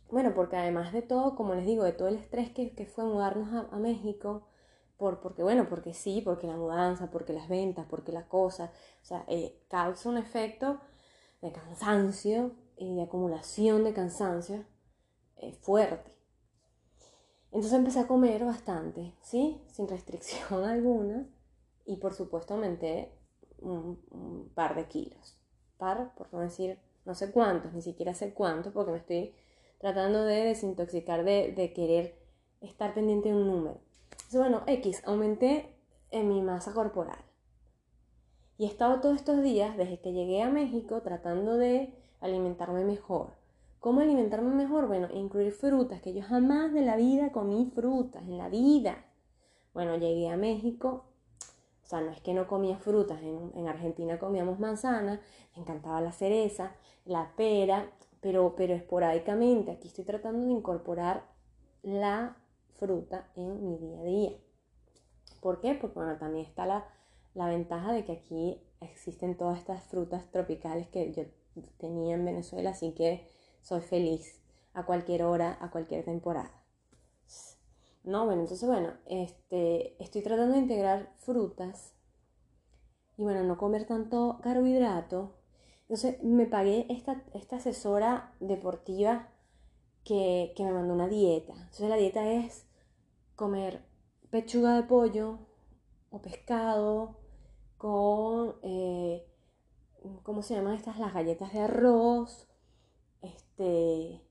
bueno, 0.10 0.34
porque 0.36 0.58
además 0.58 0.94
de 0.94 1.02
todo, 1.02 1.36
como 1.36 1.56
les 1.56 1.66
digo, 1.66 1.84
de 1.84 1.94
todo 1.94 2.08
el 2.10 2.16
estrés 2.16 2.52
que, 2.52 2.76
que 2.76 2.86
fue 2.86 3.06
mudarnos 3.06 3.68
a, 3.72 3.78
México, 3.78 4.48
por, 4.98 5.20
porque, 5.20 5.44
bueno, 5.44 5.68
porque 5.68 5.94
sí, 5.94 6.22
porque 6.24 6.48
la 6.48 6.58
mudanza, 6.58 7.10
porque 7.12 7.34
las 7.34 7.50
ventas, 7.50 7.86
porque 7.90 8.12
las 8.12 8.26
cosas, 8.26 8.70
o 9.02 9.06
sea, 9.06 9.26
eh, 9.28 9.60
causa 9.68 10.10
un 10.10 10.18
efecto 10.18 10.80
de 11.42 11.52
cansancio 11.52 12.52
y 12.78 12.96
de 12.96 13.04
acumulación 13.04 13.84
de 13.84 13.94
cansancio 13.94 14.66
eh, 15.38 15.54
fuerte. 15.54 16.15
Entonces 17.56 17.80
empecé 17.80 18.02
a 18.02 18.08
comer 18.08 18.44
bastante, 18.44 19.14
¿sí? 19.22 19.62
Sin 19.72 19.88
restricción 19.88 20.66
alguna. 20.66 21.26
Y 21.86 21.96
por 21.96 22.14
supuesto 22.14 22.54
aumenté 22.54 23.14
un, 23.62 24.52
par 24.54 24.76
de 24.76 24.90
kilos. 24.90 25.38
Par, 25.78 26.14
por 26.16 26.34
no 26.34 26.42
decir 26.42 26.80
no 27.06 27.16
sé 27.16 27.32
cuántos, 27.32 27.72
ni 27.72 27.82
siquiera 27.82 28.14
sé 28.14 28.34
cuántos, 28.34 28.74
porque 28.74 28.92
me 28.92 28.98
estoy 28.98 29.36
tratando 29.80 30.26
de 30.26 30.44
desintoxicar 30.44 31.24
de, 31.24 31.54
de 31.54 31.72
querer 31.72 32.20
estar 32.60 32.94
pendiente 32.94 33.30
de 33.30 33.36
un 33.36 33.48
número. 33.48 33.80
Entonces, 34.12 34.38
bueno, 34.38 34.64
X, 34.68 35.02
aumenté 35.06 35.78
en 36.12 36.28
mi 36.28 36.42
masa 36.42 36.74
corporal. 36.74 37.24
Y 38.58 38.66
he 38.66 38.68
estado 38.68 39.00
todos 39.00 39.16
estos 39.16 39.42
días, 39.42 39.78
desde 39.78 40.02
que 40.02 40.12
llegué 40.12 40.42
a 40.42 40.50
México, 40.50 41.02
tratando 41.04 41.56
de 41.56 41.94
alimentarme 42.20 42.84
mejor 42.84 43.45
¿Cómo 43.86 44.02
alimentarme 44.02 44.50
mejor? 44.56 44.88
Bueno, 44.88 45.10
incluir 45.14 45.52
frutas, 45.52 46.02
que 46.02 46.12
yo 46.12 46.24
jamás 46.24 46.74
de 46.74 46.82
la 46.82 46.96
vida 46.96 47.32
comí 47.32 47.72
frutas, 47.76 48.24
en 48.24 48.40
la 48.40 48.50
vida. 48.50 49.06
Bueno, 49.76 49.96
llegué 49.96 50.28
a 50.28 50.38
México, 50.38 51.06
O 51.84 51.88
sea, 51.88 52.02
no 52.02 52.10
es 52.10 52.20
que 52.20 52.34
no 52.34 52.48
comía 52.48 52.80
frutas, 52.80 53.22
en, 53.22 53.52
en 53.54 53.68
Argentina 53.68 54.18
comíamos 54.18 54.58
manzana, 54.58 55.22
me 55.56 55.62
encantaba 55.62 56.02
la 56.02 56.12
cereza, 56.12 56.76
la 57.06 57.36
pera, 57.36 57.92
pero, 58.22 58.56
pero 58.56 58.74
esporádicamente. 58.74 59.70
Aquí 59.70 59.90
estoy 59.90 60.04
tratando 60.04 60.48
de 60.48 60.54
incorporar 60.54 61.30
la 61.84 62.38
fruta 62.78 63.30
en 63.36 63.68
mi 63.68 63.78
día 63.78 64.00
a 64.00 64.04
día. 64.04 64.32
¿Por 65.42 65.60
qué? 65.60 65.76
Porque 65.76 66.00
bueno, 66.00 66.18
también 66.18 66.48
está 66.48 66.66
la, 66.66 66.88
la 67.36 67.50
ventaja 67.50 67.94
de 67.94 68.04
que 68.04 68.14
aquí 68.14 68.60
existen 68.82 69.38
todas 69.38 69.60
estas 69.60 69.84
frutas 69.84 70.32
tropicales 70.32 70.88
que 70.88 71.14
yo 71.14 71.26
tenía 71.78 72.16
en 72.16 72.26
Venezuela, 72.26 72.72
así 72.72 72.96
que 72.96 73.35
soy 73.66 73.82
feliz 73.82 74.40
a 74.74 74.86
cualquier 74.86 75.24
hora, 75.24 75.58
a 75.60 75.72
cualquier 75.72 76.06
temporada. 76.06 76.52
No, 78.04 78.26
bueno, 78.26 78.42
entonces 78.42 78.70
bueno, 78.70 78.94
este, 79.08 80.02
estoy 80.02 80.22
tratando 80.22 80.54
de 80.54 80.62
integrar 80.62 81.12
frutas 81.18 81.96
y 83.18 83.24
bueno, 83.24 83.44
no 83.44 83.58
comer 83.58 83.88
tanto 83.88 84.40
carbohidrato. 84.44 85.34
Entonces 85.82 86.22
me 86.24 86.46
pagué 86.46 86.86
esta, 86.90 87.24
esta 87.34 87.56
asesora 87.56 88.36
deportiva 88.40 89.30
que, 90.04 90.54
que 90.56 90.64
me 90.64 90.72
mandó 90.72 90.94
una 90.94 91.08
dieta. 91.08 91.54
Entonces 91.54 91.90
la 91.90 91.96
dieta 91.96 92.32
es 92.32 92.68
comer 93.36 93.84
pechuga 94.30 94.76
de 94.76 94.84
pollo 94.84 95.40
o 96.12 96.22
pescado 96.22 97.18
con, 97.80 98.58
eh, 98.62 99.26
¿cómo 100.22 100.44
se 100.44 100.54
llaman 100.54 100.76
estas? 100.76 101.00
Las 101.00 101.16
galletas 101.16 101.52
de 101.54 101.62
arroz. 101.62 102.48
Este, 103.26 104.22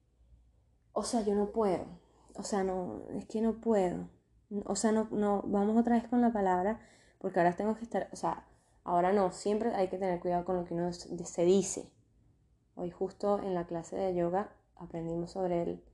o 0.93 1.03
sea, 1.03 1.23
yo 1.23 1.35
no 1.35 1.51
puedo. 1.53 1.85
O 2.35 2.43
sea, 2.43 2.65
no, 2.65 3.03
es 3.17 3.27
que 3.27 3.41
no 3.41 3.61
puedo. 3.61 4.09
O 4.67 4.77
sea, 4.77 4.93
no, 4.93 5.09
no, 5.11 5.43
vamos 5.47 5.77
otra 5.77 5.97
vez 5.97 6.09
con 6.09 6.21
la 6.21 6.33
palabra, 6.33 6.81
porque 7.19 7.41
ahora 7.41 7.57
tengo 7.57 7.77
que 7.77 7.85
estar, 7.85 8.09
o 8.13 8.17
sea, 8.17 8.47
ahora 8.85 9.13
no, 9.13 9.33
siempre 9.33 9.75
hay 9.75 9.89
que 9.89 9.99
tener 9.99 10.21
cuidado 10.21 10.45
con 10.45 10.57
lo 10.57 10.65
que 10.65 10.75
uno 10.75 10.93
se 10.93 11.45
dice. 11.45 11.91
Hoy 12.77 12.91
justo 12.91 13.39
en 13.39 13.55
la 13.55 13.67
clase 13.67 13.97
de 13.97 14.15
yoga 14.15 14.53
aprendimos 14.77 15.33
sobre 15.33 15.63
el, 15.63 15.85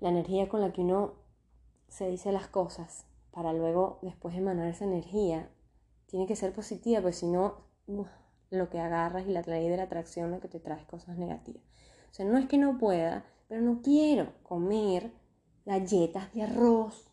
la 0.00 0.10
energía 0.10 0.48
con 0.48 0.60
la 0.60 0.72
que 0.72 0.82
uno 0.82 1.14
se 1.88 2.08
dice 2.08 2.32
las 2.32 2.48
cosas 2.48 3.06
para 3.32 3.52
luego 3.52 3.98
después 4.02 4.34
emanar 4.34 4.68
esa 4.68 4.84
energía. 4.84 5.50
Tiene 6.06 6.26
que 6.26 6.36
ser 6.36 6.52
positiva, 6.52 7.00
pues 7.00 7.16
si 7.16 7.26
no, 7.26 7.64
lo 8.50 8.68
que 8.68 8.78
agarras 8.78 9.26
y 9.26 9.30
la 9.30 9.42
ley 9.42 9.68
de 9.68 9.78
la 9.78 9.84
atracción 9.84 10.30
lo 10.30 10.40
que 10.40 10.48
te 10.48 10.60
trae 10.60 10.86
cosas 10.86 11.16
negativas. 11.16 11.64
O 12.12 12.14
sea, 12.14 12.26
no 12.26 12.36
es 12.36 12.46
que 12.46 12.58
no 12.58 12.76
pueda, 12.76 13.24
pero 13.48 13.62
no 13.62 13.80
quiero 13.80 14.34
comer 14.42 15.12
galletas 15.64 16.30
de 16.34 16.42
arroz. 16.42 17.06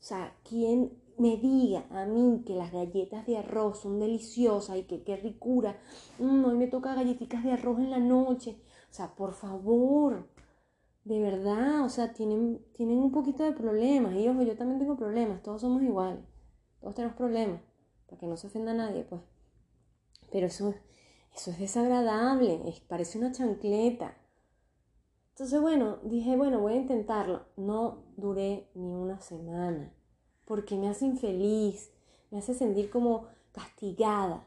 O 0.00 0.02
sea, 0.02 0.36
quien 0.42 0.90
me 1.18 1.36
diga 1.36 1.86
a 1.90 2.04
mí 2.04 2.42
que 2.44 2.56
las 2.56 2.72
galletas 2.72 3.24
de 3.26 3.38
arroz 3.38 3.82
son 3.82 4.00
deliciosas 4.00 4.76
y 4.76 4.82
que 4.82 5.04
qué 5.04 5.16
ricura, 5.16 5.78
mm, 6.18 6.46
hoy 6.46 6.56
me 6.56 6.66
toca 6.66 6.96
galletitas 6.96 7.44
de 7.44 7.52
arroz 7.52 7.78
en 7.78 7.92
la 7.92 8.00
noche. 8.00 8.60
O 8.90 8.92
sea, 8.92 9.14
por 9.14 9.34
favor, 9.34 10.28
de 11.04 11.20
verdad, 11.20 11.84
o 11.84 11.88
sea, 11.88 12.12
tienen, 12.12 12.60
tienen 12.72 12.98
un 12.98 13.12
poquito 13.12 13.44
de 13.44 13.52
problemas. 13.52 14.16
Y 14.16 14.28
ojo, 14.28 14.42
yo 14.42 14.56
también 14.56 14.80
tengo 14.80 14.96
problemas, 14.96 15.44
todos 15.44 15.60
somos 15.60 15.80
iguales, 15.80 16.24
todos 16.80 16.96
tenemos 16.96 17.16
problemas, 17.16 17.60
para 18.06 18.18
que 18.18 18.26
no 18.26 18.36
se 18.36 18.48
ofenda 18.48 18.72
a 18.72 18.74
nadie, 18.74 19.04
pues. 19.04 19.22
Pero 20.32 20.48
eso, 20.48 20.74
eso 21.36 21.52
es 21.52 21.58
desagradable, 21.60 22.60
parece 22.88 23.16
una 23.18 23.30
chancleta. 23.30 24.16
Entonces, 25.34 25.60
bueno, 25.60 25.98
dije, 26.04 26.36
bueno, 26.36 26.60
voy 26.60 26.74
a 26.74 26.76
intentarlo. 26.76 27.44
No 27.56 28.04
duré 28.16 28.70
ni 28.76 28.94
una 28.94 29.20
semana, 29.20 29.92
porque 30.44 30.76
me 30.76 30.88
hace 30.88 31.06
infeliz, 31.06 31.90
me 32.30 32.38
hace 32.38 32.54
sentir 32.54 32.88
como 32.88 33.26
castigada. 33.50 34.46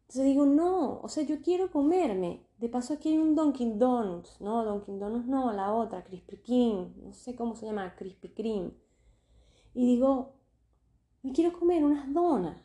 Entonces 0.00 0.24
digo, 0.24 0.44
no, 0.44 1.00
o 1.02 1.08
sea, 1.08 1.22
yo 1.22 1.40
quiero 1.40 1.70
comerme. 1.70 2.44
De 2.58 2.68
paso 2.68 2.94
aquí 2.94 3.10
hay 3.10 3.18
un 3.18 3.36
Dunkin' 3.36 3.78
Donuts, 3.78 4.40
no, 4.40 4.64
Dunkin' 4.64 4.98
Donuts 4.98 5.28
no, 5.28 5.52
la 5.52 5.72
otra, 5.72 6.02
Krispy 6.02 6.38
Kreme, 6.38 6.92
no 7.00 7.12
sé 7.12 7.36
cómo 7.36 7.54
se 7.54 7.66
llama, 7.66 7.94
Krispy 7.94 8.30
Kreme. 8.30 8.72
Y 9.72 9.86
digo, 9.86 10.34
me 11.22 11.30
quiero 11.30 11.56
comer 11.56 11.84
unas 11.84 12.12
donas, 12.12 12.60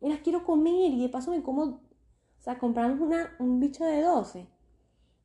me 0.00 0.08
las 0.08 0.22
quiero 0.22 0.42
comer 0.44 0.90
y 0.90 1.02
de 1.02 1.08
paso 1.08 1.30
me 1.30 1.44
como, 1.44 1.62
o 1.62 1.80
sea, 2.40 2.58
compramos 2.58 3.00
una, 3.00 3.36
un 3.38 3.60
bicho 3.60 3.84
de 3.84 4.02
12. 4.02 4.55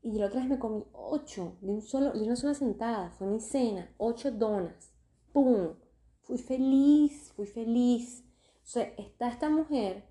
Y 0.04 0.18
la 0.18 0.28
otra 0.28 0.40
vez 0.40 0.50
me 0.50 0.60
comí 0.60 0.84
8 0.94 1.58
de, 1.62 1.72
un 1.72 1.82
solo, 1.82 2.12
de 2.14 2.24
una 2.24 2.36
sola 2.36 2.54
sentada, 2.54 3.12
fue 3.12 3.28
mi 3.28 3.40
cena, 3.40 3.94
8 3.98 4.32
donas. 4.32 4.94
¡Pum! 5.32 5.76
Fui 6.22 6.38
feliz, 6.38 7.32
fui 7.36 7.46
feliz. 7.46 8.24
O 8.64 8.68
sea, 8.68 8.84
está 8.98 9.30
esta 9.30 9.50
mujer 9.50 10.06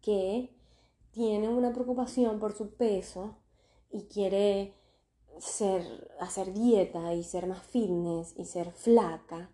que 0.00 0.56
tiene 1.12 1.48
una 1.48 1.72
preocupación 1.72 2.40
por 2.40 2.52
su 2.52 2.74
peso 2.74 3.36
y 3.90 4.06
quiere 4.06 4.74
ser, 5.38 6.10
hacer 6.20 6.52
dieta 6.52 7.14
y 7.14 7.22
ser 7.22 7.46
más 7.46 7.62
fitness 7.62 8.34
y 8.36 8.44
ser 8.44 8.72
flaca 8.72 9.50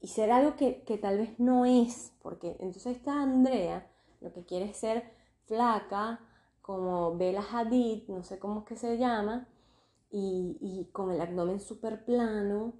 y 0.00 0.08
ser 0.08 0.30
algo 0.30 0.56
que, 0.56 0.98
tal 1.00 1.18
vez 1.18 1.38
no 1.38 1.64
es, 1.64 2.12
porque 2.22 2.56
entonces 2.60 2.96
está 2.96 3.22
Andrea, 3.22 3.90
lo 4.20 4.32
que 4.32 4.44
quiere 4.44 4.66
es 4.66 4.76
ser 4.76 5.10
flaca, 5.46 6.20
como 6.66 7.16
Bella 7.16 7.44
Hadid, 7.48 8.08
no 8.08 8.24
sé 8.24 8.40
cómo 8.40 8.60
es 8.60 8.66
que 8.66 8.76
se 8.76 8.98
llama, 8.98 9.46
y, 10.10 10.88
con 10.92 11.12
el 11.12 11.20
abdomen 11.20 11.60
súper 11.60 12.04
plano 12.04 12.72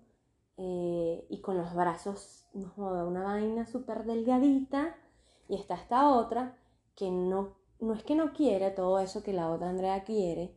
eh, 0.56 1.24
y 1.28 1.40
con 1.40 1.56
los 1.56 1.72
brazos, 1.72 2.48
no, 2.52 2.72
una 2.76 3.22
vaina 3.22 3.64
súper 3.66 4.04
delgadita, 4.04 4.96
y 5.48 5.54
está 5.54 5.76
esta 5.76 6.08
otra 6.08 6.58
que 6.96 7.10
no, 7.12 7.54
no 7.78 7.94
es 7.94 8.02
que 8.02 8.16
no 8.16 8.32
quiere 8.32 8.72
todo 8.72 8.98
eso 8.98 9.22
que 9.22 9.32
la 9.32 9.50
otra 9.52 9.68
Andrea 9.68 10.02
quiere, 10.02 10.56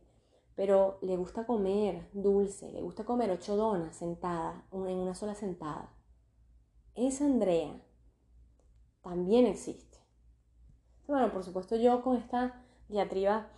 pero 0.56 0.98
le 1.00 1.16
gusta 1.16 1.46
comer 1.46 2.08
dulce, 2.12 2.72
le 2.72 2.82
gusta 2.82 3.04
comer 3.04 3.30
ocho 3.30 3.56
donas 3.56 3.94
sentada, 3.94 4.66
en 4.72 4.80
una 4.80 5.14
sola 5.14 5.36
sentada. 5.36 5.94
Esa 6.96 7.26
Andrea 7.26 7.80
también 9.02 9.46
existe. 9.46 9.98
Bueno, 11.06 11.32
por 11.32 11.44
supuesto 11.44 11.76
yo 11.76 12.02
con 12.02 12.16
esta 12.16 12.64
diatriba 12.90 13.48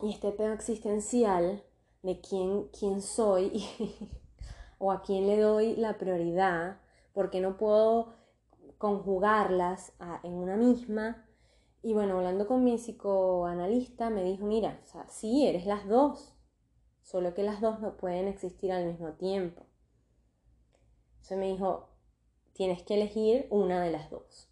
y 0.00 0.10
este 0.10 0.32
tema 0.32 0.54
existencial 0.54 1.62
de 2.02 2.20
quién, 2.20 2.68
quién 2.78 3.00
soy 3.00 3.64
o 4.78 4.92
a 4.92 5.02
quién 5.02 5.26
le 5.26 5.38
doy 5.38 5.76
la 5.76 5.98
prioridad, 5.98 6.80
porque 7.12 7.40
no 7.40 7.56
puedo 7.56 8.12
conjugarlas 8.78 9.92
en 10.22 10.34
una 10.34 10.56
misma, 10.56 11.24
y 11.84 11.92
bueno, 11.92 12.16
hablando 12.16 12.46
con 12.46 12.64
mi 12.64 12.76
psicoanalista, 12.76 14.08
me 14.08 14.24
dijo, 14.24 14.46
mira, 14.46 14.80
o 14.94 15.04
sí, 15.10 15.46
eres 15.46 15.66
las 15.66 15.86
dos, 15.86 16.34
solo 17.02 17.34
que 17.34 17.42
las 17.42 17.60
dos 17.60 17.80
no 17.80 17.98
pueden 17.98 18.26
existir 18.26 18.72
al 18.72 18.86
mismo 18.86 19.12
tiempo. 19.12 19.66
Entonces 21.16 21.36
me 21.36 21.52
dijo, 21.52 21.90
tienes 22.54 22.82
que 22.82 22.94
elegir 22.94 23.46
una 23.50 23.82
de 23.82 23.90
las 23.90 24.10
dos. 24.10 24.48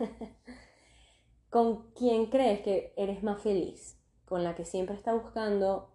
¿Con 1.54 1.92
quién 1.92 2.26
crees 2.26 2.62
que 2.62 2.92
eres 2.96 3.22
más 3.22 3.40
feliz? 3.40 3.96
¿Con 4.24 4.42
la 4.42 4.56
que 4.56 4.64
siempre 4.64 4.96
está 4.96 5.14
buscando 5.14 5.94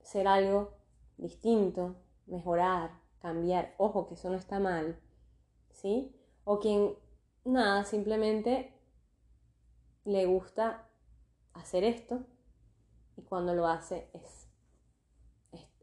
ser 0.00 0.26
algo 0.26 0.72
distinto, 1.18 1.96
mejorar, 2.24 2.98
cambiar? 3.18 3.74
Ojo, 3.76 4.08
que 4.08 4.14
eso 4.14 4.30
no 4.30 4.36
está 4.36 4.60
mal, 4.60 4.98
¿sí? 5.72 6.16
O 6.44 6.58
quien, 6.58 6.94
nada, 7.44 7.84
simplemente 7.84 8.72
le 10.06 10.24
gusta 10.24 10.88
hacer 11.52 11.84
esto 11.84 12.20
y 13.18 13.24
cuando 13.24 13.52
lo 13.52 13.66
hace 13.66 14.08
es, 14.14 14.48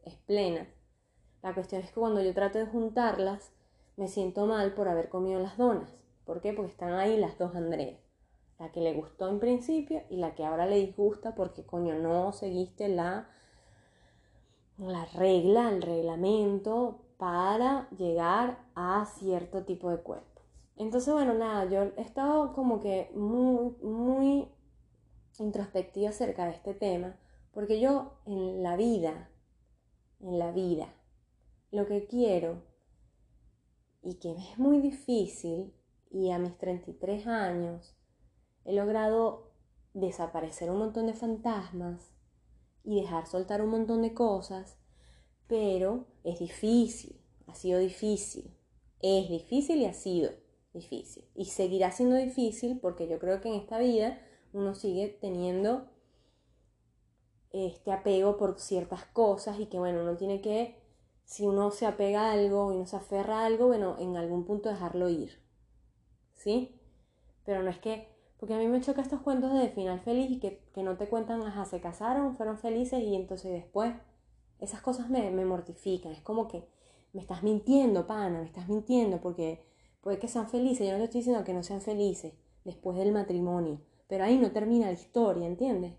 es, 0.02 0.16
plena. 0.26 0.66
La 1.42 1.54
cuestión 1.54 1.80
es 1.82 1.92
que 1.92 2.00
cuando 2.00 2.22
yo 2.22 2.34
trato 2.34 2.58
de 2.58 2.66
juntarlas, 2.66 3.52
me 3.96 4.08
siento 4.08 4.46
mal 4.46 4.74
por 4.74 4.88
haber 4.88 5.10
comido 5.10 5.38
las 5.38 5.56
donas. 5.56 5.94
¿Por 6.24 6.40
qué? 6.40 6.52
Porque 6.52 6.72
están 6.72 6.94
ahí 6.94 7.16
las 7.16 7.38
dos 7.38 7.54
Andrea. 7.54 7.96
La 8.60 8.70
que 8.70 8.80
le 8.80 8.92
gustó 8.92 9.28
en 9.28 9.40
principio 9.40 10.02
y 10.10 10.16
la 10.18 10.36
que 10.36 10.44
ahora 10.44 10.66
le 10.66 10.76
disgusta 10.76 11.34
porque 11.34 11.64
coño 11.64 11.94
no 11.98 12.32
seguiste 12.32 12.88
la, 12.88 13.28
la 14.76 15.06
regla, 15.06 15.70
el 15.70 15.82
reglamento 15.82 17.00
para 17.16 17.88
llegar 17.90 18.66
a 18.74 19.06
cierto 19.06 19.64
tipo 19.64 19.90
de 19.90 20.02
cuerpo. 20.02 20.42
Entonces, 20.76 21.12
bueno, 21.12 21.34
nada, 21.34 21.64
yo 21.70 21.82
he 21.96 22.02
estado 22.02 22.52
como 22.52 22.80
que 22.80 23.10
muy, 23.14 23.76
muy 23.82 24.48
introspectiva 25.38 26.10
acerca 26.10 26.44
de 26.44 26.52
este 26.52 26.74
tema, 26.74 27.18
porque 27.52 27.80
yo 27.80 28.12
en 28.26 28.62
la 28.62 28.76
vida, 28.76 29.30
en 30.20 30.38
la 30.38 30.52
vida, 30.52 30.94
lo 31.70 31.86
que 31.86 32.06
quiero 32.06 32.62
y 34.02 34.14
que 34.14 34.32
es 34.32 34.58
muy 34.58 34.80
difícil, 34.80 35.74
y 36.10 36.30
a 36.30 36.38
mis 36.38 36.58
33 36.58 37.26
años 37.26 37.96
he 38.70 38.72
logrado 38.72 39.50
desaparecer 39.94 40.70
un 40.70 40.78
montón 40.78 41.06
de 41.08 41.14
fantasmas 41.14 42.12
y 42.84 43.00
dejar 43.00 43.26
soltar 43.26 43.62
un 43.62 43.70
montón 43.70 44.02
de 44.02 44.14
cosas, 44.14 44.78
pero 45.48 46.06
es 46.22 46.38
difícil, 46.38 47.20
ha 47.48 47.54
sido 47.54 47.80
difícil, 47.80 48.56
es 49.00 49.28
difícil 49.28 49.78
y 49.78 49.86
ha 49.86 49.92
sido 49.92 50.30
difícil. 50.72 51.28
Y 51.34 51.46
seguirá 51.46 51.90
siendo 51.90 52.14
difícil 52.14 52.78
porque 52.78 53.08
yo 53.08 53.18
creo 53.18 53.40
que 53.40 53.48
en 53.48 53.54
esta 53.54 53.78
vida 53.78 54.22
uno 54.52 54.74
sigue 54.74 55.18
teniendo 55.20 55.90
este 57.50 57.90
apego 57.90 58.36
por 58.36 58.60
ciertas 58.60 59.04
cosas 59.06 59.58
y 59.58 59.66
que 59.66 59.80
bueno, 59.80 60.02
uno 60.02 60.16
tiene 60.16 60.40
que, 60.40 60.80
si 61.24 61.44
uno 61.44 61.72
se 61.72 61.86
apega 61.86 62.28
a 62.28 62.32
algo 62.32 62.72
y 62.72 62.76
no 62.76 62.86
se 62.86 62.96
aferra 62.96 63.40
a 63.40 63.46
algo, 63.46 63.66
bueno, 63.66 63.96
en 63.98 64.16
algún 64.16 64.44
punto 64.44 64.68
dejarlo 64.68 65.08
ir. 65.08 65.42
¿Sí? 66.34 66.80
Pero 67.44 67.64
no 67.64 67.70
es 67.70 67.78
que, 67.78 68.19
porque 68.40 68.54
a 68.54 68.58
mí 68.58 68.66
me 68.66 68.80
choca 68.80 69.02
estos 69.02 69.20
cuentos 69.20 69.52
de 69.52 69.68
final 69.68 70.00
feliz 70.00 70.30
y 70.30 70.40
que, 70.40 70.82
no 70.82 70.96
te 70.96 71.06
cuentan, 71.08 71.42
ajá, 71.42 71.66
se 71.66 71.78
casaron, 71.78 72.36
fueron 72.36 72.56
felices 72.56 73.02
y 73.02 73.14
entonces 73.14 73.52
después, 73.52 73.92
esas 74.60 74.80
cosas 74.80 75.10
me, 75.10 75.30
me 75.30 75.44
mortifican, 75.44 76.12
es 76.12 76.22
como 76.22 76.48
que 76.48 76.66
me 77.12 77.20
estás 77.20 77.42
mintiendo, 77.42 78.06
pana, 78.06 78.40
me 78.40 78.46
estás 78.46 78.66
mintiendo 78.68 79.20
porque 79.20 79.62
puede 80.00 80.18
que 80.18 80.26
sean 80.26 80.48
felices, 80.48 80.86
yo 80.86 80.92
no 80.92 80.98
te 80.98 81.04
estoy 81.04 81.20
diciendo 81.20 81.44
que 81.44 81.52
no 81.52 81.62
sean 81.62 81.82
felices 81.82 82.32
después 82.64 82.96
del 82.96 83.12
matrimonio, 83.12 83.82
pero 84.08 84.24
ahí 84.24 84.38
no 84.38 84.50
termina 84.52 84.86
la 84.86 84.92
historia, 84.92 85.46
¿entiendes? 85.46 85.92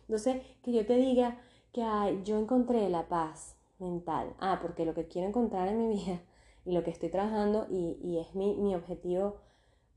Entonces, 0.00 0.42
que 0.62 0.72
yo 0.72 0.84
te 0.86 0.96
diga 0.96 1.38
que 1.72 1.82
yo 2.24 2.36
encontré 2.38 2.88
la 2.88 3.08
paz 3.08 3.56
mental, 3.78 4.34
ah, 4.40 4.58
porque 4.60 4.84
lo 4.84 4.94
que 4.94 5.06
quiero 5.06 5.28
encontrar 5.28 5.68
en 5.68 5.78
mi 5.78 5.88
vida 5.94 6.20
y 6.64 6.72
lo 6.72 6.82
que 6.82 6.90
estoy 6.90 7.10
trabajando 7.10 7.68
y, 7.70 8.18
es 8.18 8.34
mi, 8.34 8.56
mi 8.56 8.74
objetivo 8.74 9.36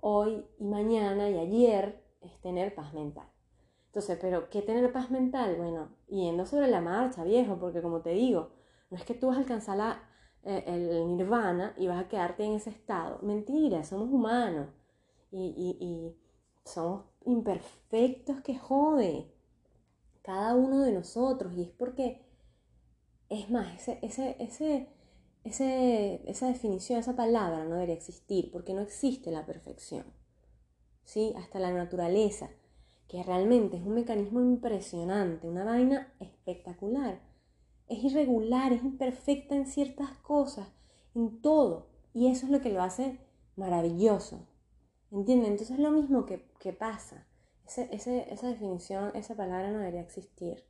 hoy 0.01 0.45
y 0.57 0.65
mañana 0.65 1.29
y 1.29 1.37
ayer 1.37 2.03
es 2.21 2.39
tener 2.41 2.75
paz 2.75 2.93
mental. 2.93 3.27
Entonces, 3.87 4.17
¿pero 4.21 4.49
qué 4.49 4.61
tener 4.61 4.91
paz 4.91 5.09
mental? 5.09 5.55
Bueno, 5.57 5.89
yendo 6.07 6.45
sobre 6.45 6.67
la 6.67 6.81
marcha, 6.81 7.23
viejo, 7.23 7.57
porque 7.59 7.81
como 7.81 8.01
te 8.01 8.11
digo, 8.11 8.51
no 8.89 8.97
es 8.97 9.03
que 9.03 9.15
tú 9.15 9.27
vas 9.27 9.37
a 9.37 9.39
alcanzar 9.39 9.77
la, 9.77 10.09
eh, 10.43 10.63
el 10.67 11.17
nirvana 11.17 11.73
y 11.77 11.87
vas 11.87 12.03
a 12.03 12.07
quedarte 12.07 12.43
en 12.43 12.53
ese 12.53 12.69
estado. 12.69 13.19
Mentira, 13.21 13.83
somos 13.83 14.09
humanos 14.09 14.67
y, 15.31 15.77
y, 15.79 16.15
somos 16.65 17.05
imperfectos 17.25 18.41
que 18.41 18.57
jode. 18.57 19.33
Cada 20.21 20.55
uno 20.55 20.81
de 20.81 20.91
nosotros. 20.91 21.53
Y 21.55 21.63
es 21.63 21.69
porque, 21.71 22.25
es 23.29 23.49
más, 23.49 23.73
ese, 23.75 23.99
ese, 24.03 24.35
ese, 24.39 24.89
esa 25.43 26.47
definición, 26.47 26.99
esa 26.99 27.15
palabra 27.15 27.63
no 27.65 27.75
debería 27.75 27.95
existir 27.95 28.51
porque 28.51 28.73
no 28.73 28.81
existe 28.81 29.31
la 29.31 29.45
perfección. 29.45 30.05
¿Sí? 31.03 31.33
Hasta 31.37 31.59
la 31.59 31.71
naturaleza, 31.71 32.49
que 33.07 33.23
realmente 33.23 33.77
es 33.77 33.83
un 33.83 33.95
mecanismo 33.95 34.41
impresionante, 34.41 35.47
una 35.47 35.63
vaina 35.63 36.13
espectacular 36.19 37.19
es 37.89 38.03
irregular, 38.03 38.71
es 38.71 38.83
imperfecta 38.83 39.55
en 39.55 39.65
ciertas 39.65 40.11
cosas, 40.19 40.67
en 41.15 41.41
todo. 41.41 41.87
Y 42.13 42.27
eso 42.27 42.45
es 42.45 42.51
lo 42.51 42.61
que 42.61 42.71
lo 42.71 42.81
hace 42.81 43.19
maravilloso. 43.55 44.47
¿Entienden? 45.11 45.51
Entonces 45.51 45.77
es 45.77 45.83
lo 45.83 45.91
mismo 45.91 46.25
que, 46.25 46.37
pasa. 46.71 47.25
esa 47.65 48.47
definición, 48.47 49.11
esa 49.15 49.35
palabra 49.35 49.71
no 49.71 49.79
debería 49.79 50.01
existir. 50.01 50.63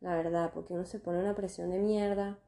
La 0.00 0.14
verdad, 0.16 0.50
porque 0.54 0.72
uno 0.72 0.86
se 0.86 0.98
pone 0.98 1.20
una 1.20 1.34
presión 1.34 1.70
de 1.70 1.78
mierda. 1.78 2.38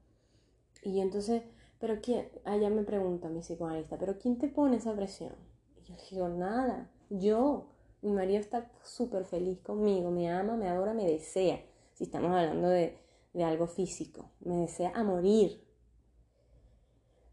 Y 0.83 1.01
entonces, 1.01 1.43
pero 1.79 2.01
quién, 2.03 2.29
allá 2.45 2.69
me 2.71 2.83
pregunta 2.83 3.29
mi 3.29 3.41
psicoanalista, 3.41 3.99
pero 3.99 4.19
¿quién 4.19 4.39
te 4.39 4.49
pone 4.49 4.77
esa 4.77 4.95
presión? 4.95 5.35
Y 5.77 5.85
yo 5.85 5.95
digo, 6.11 6.29
nada, 6.29 6.91
yo. 7.09 7.69
Mi 8.03 8.11
marido 8.11 8.41
está 8.41 8.69
súper 8.83 9.25
feliz 9.25 9.61
conmigo, 9.61 10.11
me 10.11 10.29
ama, 10.29 10.57
me 10.57 10.69
adora, 10.69 10.93
me 10.93 11.07
desea. 11.07 11.65
Si 11.95 12.03
estamos 12.03 12.33
hablando 12.33 12.69
de, 12.69 12.99
de 13.33 13.45
algo 13.45 13.69
físico, 13.69 14.33
me 14.41 14.57
desea 14.57 14.91
a 14.93 15.05
morir. 15.05 15.65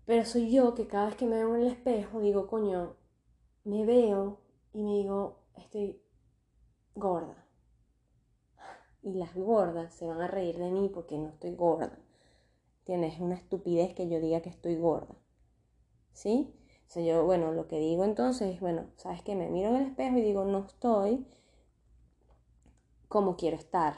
Pero 0.05 0.25
soy 0.25 0.51
yo 0.51 0.75
que 0.75 0.85
cada 0.85 1.07
vez 1.07 1.15
que 1.15 1.25
me 1.25 1.37
veo 1.37 1.55
en 1.55 1.61
el 1.61 1.67
espejo 1.69 2.19
digo, 2.19 2.45
coño, 2.45 2.97
me 3.63 3.83
veo 3.83 4.39
y 4.73 4.83
me 4.83 4.97
digo, 4.97 5.39
estoy 5.55 5.99
gorda. 6.93 7.45
Y 9.01 9.13
las 9.15 9.35
gordas 9.35 9.93
se 9.93 10.05
van 10.05 10.21
a 10.21 10.27
reír 10.27 10.57
de 10.57 10.69
mí 10.69 10.89
porque 10.93 11.17
no 11.17 11.29
estoy 11.29 11.55
gorda. 11.55 11.97
Tienes 12.89 13.13
Es 13.13 13.19
una 13.19 13.35
estupidez 13.35 13.93
que 13.93 14.09
yo 14.09 14.19
diga 14.19 14.41
que 14.41 14.49
estoy 14.49 14.75
gorda. 14.75 15.15
¿Sí? 16.11 16.51
O 16.87 16.91
sea, 16.91 17.03
yo, 17.03 17.23
bueno, 17.23 17.51
lo 17.51 17.67
que 17.67 17.77
digo 17.77 18.03
entonces 18.03 18.55
es, 18.55 18.61
bueno, 18.61 18.87
¿sabes 18.95 19.21
que 19.21 19.35
Me 19.35 19.47
miro 19.47 19.69
en 19.69 19.75
el 19.75 19.87
espejo 19.89 20.17
y 20.17 20.23
digo, 20.23 20.43
no 20.43 20.65
estoy 20.65 21.23
como 23.07 23.35
quiero 23.35 23.57
estar. 23.57 23.93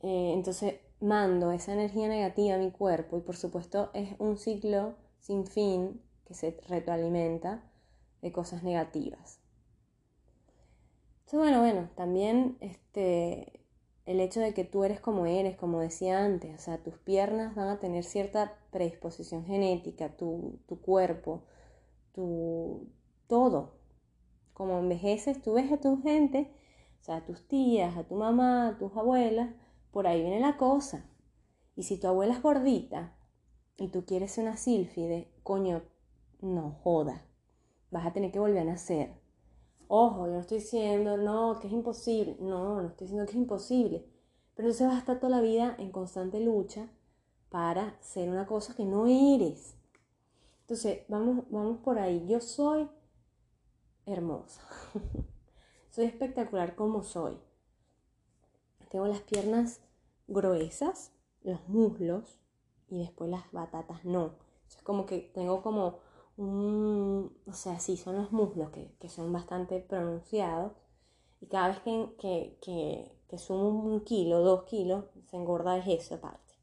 Eh, 0.00 0.32
entonces 0.32 0.80
mando 0.98 1.52
esa 1.52 1.74
energía 1.74 2.08
negativa 2.08 2.54
a 2.54 2.58
mi 2.58 2.70
cuerpo 2.70 3.18
y 3.18 3.20
por 3.20 3.36
supuesto 3.36 3.90
es 3.92 4.18
un 4.18 4.38
ciclo 4.38 4.94
sin 5.20 5.46
fin 5.46 6.00
que 6.24 6.32
se 6.32 6.58
retroalimenta 6.68 7.70
de 8.22 8.32
cosas 8.32 8.62
negativas. 8.62 9.40
Entonces, 11.26 11.38
bueno, 11.38 11.60
bueno, 11.60 11.90
también 11.94 12.56
este, 12.60 13.63
el 14.06 14.20
hecho 14.20 14.40
de 14.40 14.52
que 14.54 14.64
tú 14.64 14.84
eres 14.84 15.00
como 15.00 15.26
eres, 15.26 15.56
como 15.56 15.80
decía 15.80 16.24
antes, 16.24 16.54
o 16.54 16.58
sea, 16.62 16.82
tus 16.82 16.98
piernas 16.98 17.54
van 17.54 17.68
a 17.68 17.80
tener 17.80 18.04
cierta 18.04 18.58
predisposición 18.70 19.44
genética, 19.46 20.16
tu, 20.16 20.60
tu 20.66 20.80
cuerpo, 20.80 21.44
tu 22.12 22.88
todo. 23.26 23.78
Como 24.52 24.78
envejeces, 24.78 25.40
tú 25.42 25.54
ves 25.54 25.72
a 25.72 25.80
tu 25.80 26.00
gente, 26.02 26.52
o 27.00 27.04
sea, 27.04 27.16
a 27.16 27.24
tus 27.24 27.48
tías, 27.48 27.96
a 27.96 28.04
tu 28.04 28.14
mamá, 28.14 28.68
a 28.68 28.78
tus 28.78 28.96
abuelas, 28.96 29.50
por 29.90 30.06
ahí 30.06 30.22
viene 30.22 30.40
la 30.40 30.56
cosa. 30.56 31.06
Y 31.76 31.84
si 31.84 31.98
tu 31.98 32.06
abuela 32.06 32.34
es 32.34 32.42
gordita 32.42 33.16
y 33.76 33.88
tú 33.88 34.04
quieres 34.04 34.32
ser 34.32 34.44
una 34.44 34.56
sílfide, 34.56 35.32
coño, 35.42 35.82
no 36.40 36.78
joda. 36.82 37.26
Vas 37.90 38.06
a 38.06 38.12
tener 38.12 38.30
que 38.30 38.38
volver 38.38 38.58
a 38.58 38.64
nacer. 38.64 39.23
Ojo, 39.88 40.26
yo 40.26 40.32
no 40.32 40.40
estoy 40.40 40.58
diciendo, 40.58 41.16
no, 41.16 41.58
que 41.60 41.66
es 41.66 41.72
imposible. 41.72 42.36
No, 42.40 42.82
no 42.82 42.88
estoy 42.88 43.06
diciendo 43.06 43.26
que 43.26 43.32
es 43.32 43.36
imposible. 43.38 44.04
Pero 44.54 44.68
entonces 44.68 44.86
vas 44.86 44.96
a 44.96 45.00
estar 45.00 45.20
toda 45.20 45.36
la 45.36 45.42
vida 45.42 45.74
en 45.78 45.90
constante 45.90 46.40
lucha 46.40 46.88
para 47.50 48.00
ser 48.00 48.28
una 48.30 48.46
cosa 48.46 48.74
que 48.74 48.84
no 48.84 49.06
eres. 49.06 49.76
Entonces, 50.62 51.02
vamos, 51.08 51.44
vamos 51.50 51.78
por 51.78 51.98
ahí. 51.98 52.26
Yo 52.26 52.40
soy 52.40 52.88
hermosa. 54.06 54.60
soy 55.90 56.06
espectacular 56.06 56.74
como 56.74 57.02
soy. 57.02 57.38
Tengo 58.90 59.06
las 59.06 59.20
piernas 59.20 59.80
gruesas, 60.28 61.12
los 61.42 61.68
muslos 61.68 62.38
y 62.88 63.00
después 63.00 63.30
las 63.30 63.50
batatas 63.52 64.04
no. 64.04 64.36
Es 64.68 64.82
como 64.82 65.06
que 65.06 65.18
tengo 65.34 65.62
como 65.62 65.98
un, 66.36 67.36
o 67.46 67.52
sea, 67.52 67.78
sí, 67.78 67.96
son 67.96 68.16
los 68.16 68.32
muslos 68.32 68.70
que, 68.70 69.08
son 69.08 69.32
bastante 69.32 69.80
pronunciados 69.80 70.72
y 71.40 71.46
cada 71.46 71.68
vez 71.68 71.80
que, 71.80 72.58
que, 72.60 73.38
sumo 73.38 73.68
un 73.70 74.04
kilo, 74.04 74.40
dos 74.40 74.62
kilos, 74.64 75.06
se 75.26 75.36
engorda 75.36 75.76
es 75.78 75.86
esa 75.88 76.20
parte. 76.20 76.54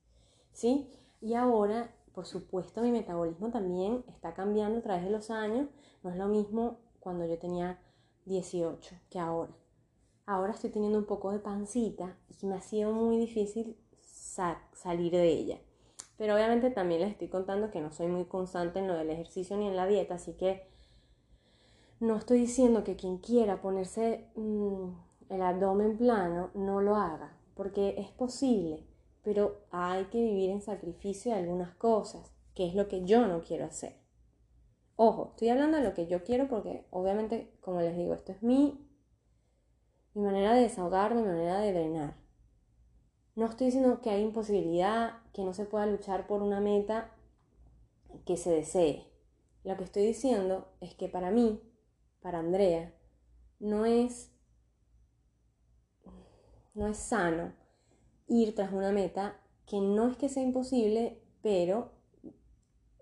¿Sí? 0.54 0.90
Y 1.20 1.34
ahora, 1.34 1.94
por 2.14 2.26
supuesto, 2.26 2.82
mi 2.82 2.92
metabolismo 2.92 3.52
también 3.52 4.06
está 4.08 4.34
cambiando 4.34 4.80
a 4.80 4.82
través 4.82 5.04
de 5.04 5.12
los 5.12 5.30
años. 5.30 5.68
No 6.04 6.12
es 6.12 6.16
lo 6.16 6.28
mismo 6.28 6.80
cuando 7.02 7.26
yo 7.26 7.38
tenía 7.38 7.82
18 8.26 8.96
que 9.10 9.20
ahora 9.20 9.52
ahora 10.26 10.54
estoy 10.54 10.70
teniendo 10.70 10.98
un 10.98 11.06
poco 11.06 11.32
de 11.32 11.40
pancita 11.40 12.18
y 12.42 12.46
me 12.46 12.56
ha 12.56 12.62
sido 12.62 12.94
muy 12.94 13.18
difícil 13.18 13.78
salir 14.02 15.12
de 15.12 15.28
ella. 15.28 15.60
Pero 16.22 16.36
obviamente 16.36 16.70
también 16.70 17.02
les 17.02 17.10
estoy 17.10 17.30
contando 17.30 17.72
que 17.72 17.82
no 17.82 17.92
soy 17.92 18.06
muy 18.06 18.26
constante 18.26 18.78
en 18.78 18.88
lo 18.88 18.94
del 18.94 19.10
ejercicio 19.10 19.58
ni 19.58 19.68
en 19.68 19.76
la 19.76 19.88
dieta, 19.88 20.14
así 20.14 20.34
que 20.34 20.68
no 22.00 22.16
estoy 22.16 22.42
diciendo 22.42 22.84
que 22.84 22.96
quien 22.96 23.18
quiera 23.18 23.60
ponerse 23.60 24.28
mm, 24.36 24.90
el 25.30 25.42
abdomen 25.42 25.98
plano 25.98 26.52
no 26.54 26.80
lo 26.80 26.96
haga, 26.96 27.36
porque 27.56 27.96
es 27.98 28.12
posible, 28.12 28.86
pero 29.24 29.62
hay 29.72 30.06
que 30.12 30.22
vivir 30.22 30.52
en 30.52 30.62
sacrificio 30.62 31.32
de 31.32 31.40
algunas 31.40 31.74
cosas, 31.74 32.32
que 32.54 32.68
es 32.68 32.76
lo 32.76 32.88
que 32.88 33.04
yo 33.04 33.26
no 33.26 33.42
quiero 33.42 33.66
hacer. 33.66 33.96
Ojo, 34.98 35.30
estoy 35.32 35.50
hablando 35.50 35.78
de 35.78 35.84
lo 35.84 35.96
que 35.96 36.06
yo 36.06 36.24
quiero 36.24 36.48
porque 36.48 36.86
obviamente, 36.92 37.52
como 37.62 37.82
les 37.82 37.98
digo, 37.98 38.14
esto 38.14 38.32
es 38.32 38.44
mi 38.44 38.88
mi 40.14 40.22
manera 40.22 40.54
de 40.54 40.62
desahogarme, 40.62 41.24
mi 41.24 41.30
manera 41.30 41.62
de 41.62 41.74
drenar. 41.74 42.21
No 43.36 43.46
estoy 43.46 43.68
diciendo 43.68 44.02
que 44.02 44.10
hay 44.10 44.22
imposibilidad, 44.22 45.22
que 45.34 45.44
no 45.44 45.54
se 45.54 45.66
pueda 45.66 45.86
luchar 45.86 46.28
por 46.28 46.42
una 46.42 46.60
meta 46.60 47.12
que 48.26 48.38
se 48.38 48.52
desee. 48.52 49.08
Lo 49.64 49.78
que 49.78 49.84
estoy 49.84 50.04
diciendo 50.06 50.68
es 50.82 50.96
que 50.96 51.08
para 51.08 51.32
mí, 51.32 51.62
para 52.22 52.40
Andrea, 52.40 52.94
no 53.60 53.86
es, 53.86 54.32
no 56.74 56.88
es 56.88 56.98
sano 56.98 57.54
ir 58.28 58.56
tras 58.56 58.74
una 58.74 58.92
meta 58.92 59.40
que 59.66 59.80
no 59.80 60.10
es 60.10 60.18
que 60.18 60.30
sea 60.30 60.44
imposible, 60.44 61.22
pero 61.42 61.92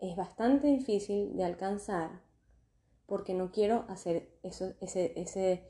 es 0.02 0.16
bastante 0.16 0.68
difícil 0.68 1.36
de 1.36 1.44
alcanzar 1.44 2.22
porque 3.06 3.34
no 3.34 3.52
quiero 3.52 3.86
hacer 3.90 4.38
eso, 4.44 4.74
ese, 4.80 5.20
ese 5.20 5.64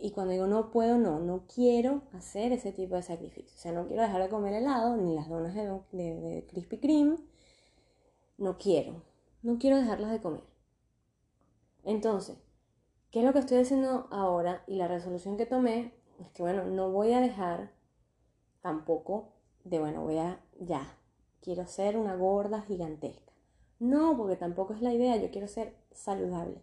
y 0.00 0.10
cuando 0.10 0.32
digo 0.32 0.46
no 0.46 0.70
puedo, 0.70 0.98
no, 0.98 1.20
no 1.20 1.46
quiero 1.52 2.02
hacer 2.12 2.52
ese 2.52 2.72
tipo 2.72 2.96
de 2.96 3.02
sacrificio. 3.02 3.54
O 3.54 3.58
sea, 3.58 3.72
no 3.72 3.86
quiero 3.86 4.02
dejar 4.02 4.22
de 4.22 4.28
comer 4.28 4.54
helado, 4.54 4.96
ni 4.96 5.14
las 5.14 5.28
donas 5.28 5.54
de, 5.54 5.62
de, 5.92 6.46
Krispy 6.48 6.78
Kreme. 6.78 7.16
No 8.38 8.58
quiero. 8.58 9.02
no 9.42 9.58
quiero 9.58 9.76
dejarlas 9.76 10.10
de 10.10 10.20
comer. 10.20 10.44
Entonces, 11.84 12.36
¿qué 13.10 13.20
es 13.20 13.24
lo 13.24 13.32
que 13.32 13.38
estoy 13.38 13.58
haciendo 13.58 14.08
ahora? 14.10 14.62
Y 14.66 14.76
la 14.76 14.88
resolución 14.88 15.36
que 15.36 15.46
tomé 15.46 15.94
es 16.20 16.28
que, 16.30 16.42
bueno, 16.42 16.64
no 16.64 16.90
voy 16.90 17.12
a 17.12 17.20
dejar 17.20 17.72
tampoco 18.60 19.32
de, 19.64 19.78
bueno, 19.78 20.02
voy 20.02 20.18
a, 20.18 20.40
ya, 20.60 20.98
quiero 21.40 21.66
ser 21.66 21.96
una 21.96 22.16
gorda 22.16 22.62
gigantesca. 22.62 23.32
No, 23.78 24.16
porque 24.16 24.36
tampoco 24.36 24.74
es 24.74 24.82
la 24.82 24.92
idea, 24.92 25.16
yo 25.16 25.30
quiero 25.30 25.48
ser 25.48 25.76
saludable. 25.92 26.62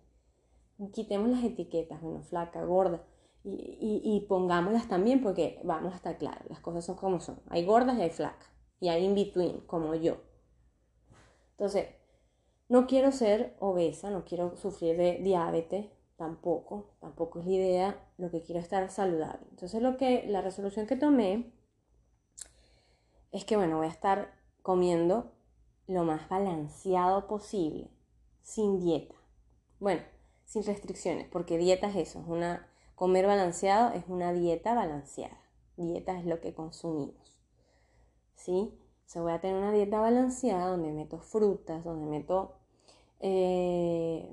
Quitemos 0.91 1.29
las 1.29 1.43
etiquetas, 1.43 2.01
bueno, 2.01 2.21
flaca, 2.23 2.63
gorda, 2.65 3.03
y, 3.43 4.25
pongámoslas 4.29 4.87
también 4.87 5.21
porque 5.21 5.59
vamos 5.63 5.93
a 5.93 5.97
estar 5.97 6.17
claros, 6.17 6.49
las 6.49 6.59
cosas 6.59 6.85
son 6.85 6.95
como 6.95 7.19
son. 7.19 7.41
Hay 7.49 7.65
gordas 7.65 7.97
y 7.97 8.01
hay 8.01 8.09
flacas, 8.09 8.49
y 8.79 8.89
hay 8.89 9.03
in 9.03 9.15
between, 9.15 9.61
como 9.61 9.95
yo. 9.95 10.17
Entonces, 11.51 11.87
no 12.69 12.87
quiero 12.87 13.11
ser 13.11 13.55
obesa, 13.59 14.09
no 14.09 14.23
quiero 14.23 14.55
sufrir 14.55 14.97
de 14.97 15.19
diabetes, 15.19 15.87
tampoco, 16.15 16.95
tampoco 16.99 17.39
es 17.39 17.45
la 17.45 17.51
idea, 17.51 18.09
lo 18.17 18.31
que 18.31 18.41
quiero 18.41 18.59
es 18.59 18.65
estar 18.65 18.89
saludable. 18.89 19.45
Entonces, 19.49 19.81
lo 19.81 19.97
que, 19.97 20.25
la 20.27 20.41
resolución 20.41 20.87
que 20.87 20.95
tomé 20.95 21.53
es 23.31 23.45
que, 23.45 23.57
bueno, 23.57 23.77
voy 23.77 23.87
a 23.87 23.89
estar 23.89 24.33
comiendo 24.61 25.33
lo 25.87 26.05
más 26.05 26.29
balanceado 26.29 27.27
posible, 27.27 27.91
sin 28.41 28.79
dieta. 28.79 29.15
Bueno, 29.79 30.01
sin 30.45 30.63
restricciones, 30.63 31.27
porque 31.27 31.57
dieta 31.57 31.87
es 31.87 31.95
eso, 31.95 32.21
es 32.21 32.27
una, 32.27 32.72
comer 33.03 33.27
balanceado 33.27 33.91
es 33.91 34.05
una 34.07 34.31
dieta 34.31 34.73
balanceada. 34.73 35.37
Dieta 35.75 36.17
es 36.17 36.25
lo 36.25 36.39
que 36.39 36.53
consumimos. 36.53 37.37
¿Sí? 38.33 38.73
Se 39.05 39.19
voy 39.19 39.33
a 39.33 39.41
tener 39.41 39.57
una 39.57 39.73
dieta 39.73 39.99
balanceada 39.99 40.67
donde 40.67 40.93
meto 40.93 41.19
frutas, 41.19 41.83
donde 41.83 42.05
meto, 42.05 42.53
eh, 43.19 44.25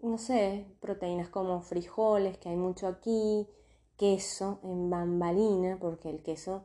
no 0.00 0.18
sé, 0.18 0.66
proteínas 0.80 1.28
como 1.28 1.62
frijoles, 1.62 2.38
que 2.38 2.48
hay 2.48 2.56
mucho 2.56 2.88
aquí, 2.88 3.46
queso 3.96 4.58
en 4.64 4.90
bambalina, 4.90 5.78
porque 5.80 6.10
el 6.10 6.24
queso 6.24 6.64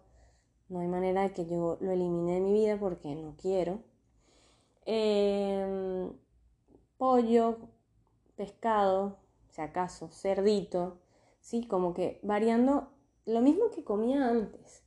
no 0.69 0.79
hay 0.79 0.87
manera 0.87 1.21
de 1.21 1.33
que 1.33 1.45
yo 1.45 1.77
lo 1.81 1.91
elimine 1.91 2.33
de 2.33 2.41
mi 2.41 2.53
vida 2.53 2.79
porque 2.79 3.13
no 3.13 3.35
quiero. 3.37 3.77
Em, 4.87 6.11
pollo, 6.97 7.59
pescado, 8.35 9.19
si 9.57 9.61
acaso, 9.61 10.07
cerdito, 10.09 10.99
¿sí? 11.41 11.67
Como 11.67 11.93
que 11.93 12.21
variando 12.23 12.93
lo 13.25 13.41
mismo 13.41 13.71
que 13.71 13.83
comía 13.83 14.29
antes. 14.29 14.83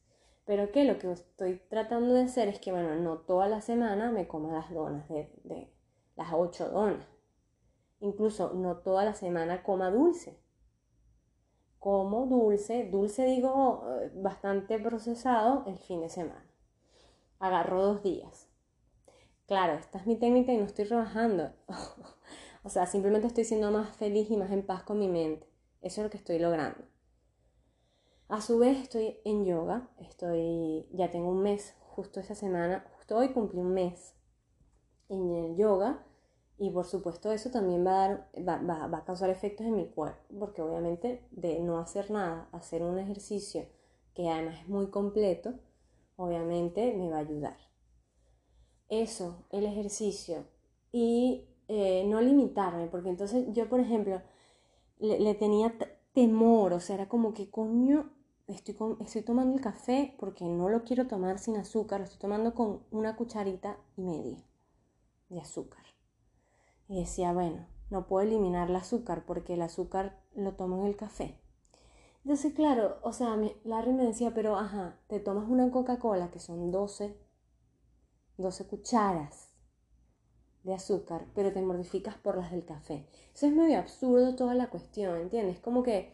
Pero 0.47 0.73
que 0.73 0.85
lo 0.85 0.99
que 0.99 1.13
estoy 1.13 1.61
tratando 1.69 2.15
de 2.15 2.23
hacer 2.23 2.49
es 2.49 2.59
que, 2.59 2.73
bueno, 2.73 2.95
no 2.95 3.19
toda 3.19 3.49
la 3.49 3.61
semana 3.61 4.11
me 4.11 4.27
coma 4.27 4.53
las 4.53 4.73
donas 4.73 5.09
de, 5.11 5.31
de 5.45 5.71
las 6.17 6.33
ocho 6.33 6.71
donas. 6.71 7.07
Incluso 8.01 8.55
no 8.55 8.79
toda 8.79 9.05
la 9.05 9.15
semana 9.15 9.63
coma 9.63 9.91
dulce 9.91 10.41
como 11.81 12.27
dulce, 12.27 12.89
dulce 12.91 13.25
digo 13.25 13.83
eh, 13.89 14.13
bastante 14.15 14.79
procesado 14.79 15.65
el 15.67 15.79
fin 15.79 16.03
de 16.03 16.11
semana. 16.11 16.45
Agarro 17.39 17.83
dos 17.83 18.03
días. 18.03 18.49
Claro, 19.47 19.73
esta 19.73 19.99
es 19.99 20.07
mi 20.07 20.17
técnica 20.17 20.53
y 20.53 20.59
no 20.59 20.65
estoy 20.65 20.85
rebajando. 20.85 21.53
o 22.63 22.69
sea, 22.69 22.87
simplemente 22.87 23.27
estoy 23.27 23.45
siendo 23.45 23.71
más 23.71 23.97
feliz 23.97 24.31
y 24.31 24.37
más 24.37 24.51
en 24.51 24.67
paz 24.67 24.83
con 24.83 24.99
mi 24.99 25.09
mente. 25.09 25.47
Eso 25.81 26.01
es 26.01 26.05
lo 26.05 26.11
que 26.11 26.19
estoy 26.19 26.39
logrando. 26.39 26.85
A 28.29 28.41
su 28.41 28.59
vez 28.59 28.79
estoy 28.79 29.19
en 29.25 29.45
yoga, 29.45 29.91
estoy, 29.99 30.87
ya 30.93 31.11
tengo 31.11 31.31
un 31.31 31.43
mes, 31.43 31.75
justo 31.81 32.21
esta 32.21 32.35
semana, 32.35 32.87
justo 32.97 33.17
hoy 33.17 33.33
cumplí 33.33 33.61
un 33.61 33.75
mes 33.75 34.15
en 35.09 35.35
el 35.35 35.57
yoga 35.57 36.07
y 36.57 36.71
por 36.71 36.85
supuesto 36.85 37.33
eso 37.33 37.51
también 37.51 37.85
va 37.85 38.05
a, 38.05 38.29
dar, 38.37 38.69
va, 38.71 38.87
va, 38.87 38.99
a 38.99 39.05
causar 39.05 39.31
efectos 39.31 39.67
en 39.67 39.75
mi 39.75 39.89
cuerpo, 39.89 40.23
porque 40.39 40.63
obviamente 40.63 41.27
de 41.31 41.59
no 41.61 41.79
hacer 41.79 42.11
nada, 42.11 42.49
hacer 42.53 42.83
un 42.83 42.99
ejercicio 42.99 43.67
que 44.15 44.29
además 44.29 44.61
es 44.61 44.69
muy 44.69 44.91
completo, 44.91 45.55
obviamente 46.17 46.95
me 46.95 47.11
va 47.11 47.17
a 47.17 47.21
ayudar. 47.21 47.57
Eso, 48.89 49.47
el 49.51 49.67
ejercicio. 49.67 50.47
Y 50.93 51.50
eh, 51.73 52.05
no 52.05 52.21
limitarme, 52.21 52.89
porque 52.89 53.11
entonces 53.11 53.47
yo, 53.53 53.69
por 53.69 53.79
ejemplo, 53.79 54.21
le, 54.99 55.35
tenía 55.37 55.73
temor, 56.13 56.73
o 56.73 56.81
sea, 56.81 56.97
era 56.97 57.09
como 57.09 57.33
que 57.33 57.49
coño, 57.49 58.11
estoy, 58.49 58.75
estoy 58.99 59.23
tomando 59.23 59.55
el 59.55 59.61
café 59.61 60.17
porque 60.19 60.45
no 60.45 60.69
lo 60.69 60.83
quiero 60.83 61.07
tomar 61.07 61.39
sin 61.39 61.57
azúcar, 61.57 62.01
lo 62.01 62.07
estoy 62.07 62.19
tomando 62.19 62.55
con 62.55 62.83
una 62.91 63.15
cucharita 63.15 63.79
y 63.97 64.03
media 64.03 64.45
de 65.29 65.41
azúcar. 65.41 65.85
Y 66.89 66.99
decía, 66.99 67.33
bueno, 67.33 67.69
no 67.89 68.09
puedo 68.09 68.27
eliminar 68.27 68.69
el 68.69 68.75
azúcar 68.75 69.25
porque 69.25 69.55
el 69.55 69.63
azúcar 69.63 70.21
lo 70.35 70.57
tomo 70.57 70.81
en 70.81 70.87
el 70.87 70.97
café. 70.97 71.41
Entonces, 72.25 72.53
claro, 72.53 72.99
o 73.05 73.13
sea, 73.13 73.39
Larry 73.63 73.93
me 73.93 74.07
decía, 74.07 74.35
pero 74.35 74.57
ajá, 74.57 74.99
te 75.07 75.21
tomas 75.21 75.49
una 75.49 75.71
Coca-Cola 75.71 76.33
que 76.33 76.41
son 76.41 76.73
12, 76.73 77.17
12 78.39 78.67
cucharas 78.67 79.50
de 80.63 80.75
azúcar, 80.75 81.27
pero 81.35 81.53
te 81.53 81.63
mortificas 81.63 82.17
por 82.17 82.37
las 82.37 82.51
del 82.51 82.65
café. 82.65 83.07
Eso 83.35 83.47
es 83.47 83.53
medio 83.53 83.79
absurdo 83.79 84.35
toda 84.37 84.55
la 84.55 84.71
cuestión, 84.71 85.21
¿entiendes? 85.21 85.59
Como 85.61 85.83
que 85.83 86.13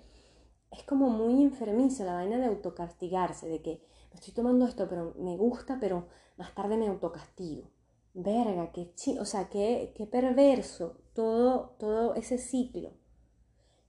es 0.71 0.83
como 0.85 1.09
muy 1.09 1.43
enfermizo 1.43 2.05
la 2.05 2.15
vaina 2.15 2.39
de 2.39 2.47
autocastigarse, 2.47 3.49
de 3.49 3.63
que 3.63 3.83
me 4.11 4.15
estoy 4.15 4.35
tomando 4.35 4.67
esto, 4.67 4.89
pero 4.89 5.15
me 5.19 5.37
gusta, 5.37 5.79
pero 5.81 6.07
más 6.37 6.55
tarde 6.55 6.77
me 6.77 6.89
autocastigo 6.89 7.69
verga, 8.17 8.73
qué 8.73 8.91
o 9.21 9.25
sea, 9.25 9.49
qué, 9.51 9.93
qué 9.95 10.07
perverso 10.07 10.97
todo, 11.15 11.77
todo 11.79 12.15
ese 12.15 12.39
ciclo. 12.39 12.91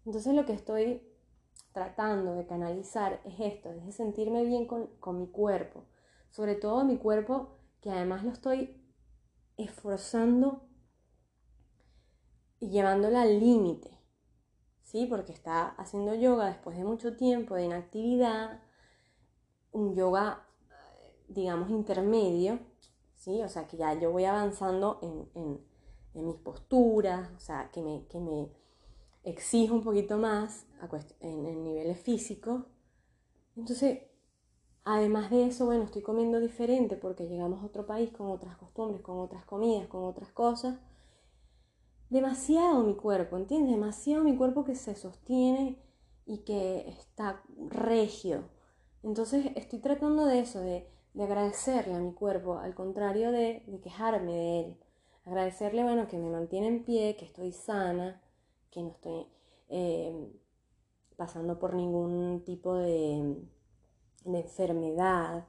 Entonces 0.05 0.33
lo 0.33 0.45
que 0.45 0.53
estoy 0.53 1.01
tratando 1.71 2.33
de 2.35 2.45
canalizar 2.45 3.21
es 3.23 3.39
esto, 3.39 3.71
es 3.71 3.85
de 3.85 3.91
sentirme 3.91 4.43
bien 4.43 4.67
con, 4.67 4.87
con 4.99 5.17
mi 5.17 5.27
cuerpo, 5.27 5.85
sobre 6.29 6.55
todo 6.55 6.83
mi 6.83 6.97
cuerpo 6.97 7.57
que 7.81 7.89
además 7.89 8.23
lo 8.23 8.31
estoy 8.31 8.76
esforzando 9.57 10.61
y 12.59 12.69
llevándolo 12.69 13.17
al 13.17 13.39
límite, 13.39 13.91
¿sí? 14.83 15.05
Porque 15.09 15.33
está 15.33 15.67
haciendo 15.69 16.15
yoga 16.15 16.47
después 16.47 16.77
de 16.77 16.83
mucho 16.83 17.15
tiempo 17.15 17.55
de 17.55 17.65
inactividad, 17.65 18.61
un 19.71 19.95
yoga, 19.95 20.47
digamos, 21.27 21.69
intermedio, 21.69 22.59
o 23.27 23.49
sea, 23.49 23.67
que 23.67 23.77
ya 23.77 23.93
yo 23.93 24.11
voy 24.11 24.23
avanzando 24.23 24.99
en, 25.01 25.65
mis 26.13 26.35
posturas, 26.37 27.29
o 27.35 27.39
sea, 27.39 27.69
que 27.71 27.81
me, 27.81 28.07
que 28.07 28.19
me 28.19 28.49
exijo 29.23 29.75
un 29.75 29.83
poquito 29.83 30.17
más 30.17 30.65
en, 31.19 31.45
en 31.45 31.63
niveles 31.63 31.99
físicos. 31.99 32.63
Entonces, 33.55 33.99
además 34.93 35.29
de 35.29 35.47
eso, 35.47 35.65
bueno, 35.65 35.83
estoy 35.83 36.01
comiendo 36.01 36.39
diferente 36.39 36.95
porque 36.95 37.27
llegamos 37.27 37.61
a 37.61 37.65
otro 37.65 37.85
país 37.85 38.11
con 38.11 38.31
otras 38.31 38.57
costumbres, 38.57 39.01
con 39.01 39.19
otras 39.19 39.45
comidas, 39.45 39.87
con 39.87 40.03
otras 40.03 40.31
cosas. 40.31 40.79
Demasiado 42.09 42.83
mi 42.83 42.95
cuerpo, 42.95 43.37
¿entiendes? 43.37 43.71
Demasiado 43.71 44.23
mi 44.23 44.35
cuerpo 44.35 44.63
que 44.63 44.75
se 44.75 44.95
sostiene 44.95 45.77
y 46.25 46.39
que 46.39 46.87
está 46.89 47.43
regio. 47.69 48.49
Entonces 49.03 49.51
estoy 49.55 49.79
tratando 49.79 50.25
de 50.25 50.39
eso, 50.39 50.59
de 50.61 50.87
de 51.17 51.23
agradecerle 51.23 51.95
a 51.95 51.99
mi 51.99 52.13
cuerpo, 52.13 52.59
al 52.59 52.75
contrario 52.75 53.31
de, 53.31 53.63
quejarme 53.81 54.33
de 54.33 54.59
él. 54.59 54.77
Agradecerle, 55.25 55.83
bueno, 55.83 56.07
que 56.07 56.19
me 56.19 56.29
mantiene 56.29 56.67
en 56.67 56.83
pie, 56.85 57.15
que 57.17 57.25
estoy 57.25 57.51
sana, 57.51 58.21
que 58.69 58.83
no 58.83 58.89
estoy 58.89 59.25
eh, 59.69 60.31
pasando 61.15 61.57
por 61.57 61.73
ningún 61.73 62.43
tipo 62.45 62.75
de, 62.75 63.35
de 64.23 64.39
enfermedad, 64.39 65.47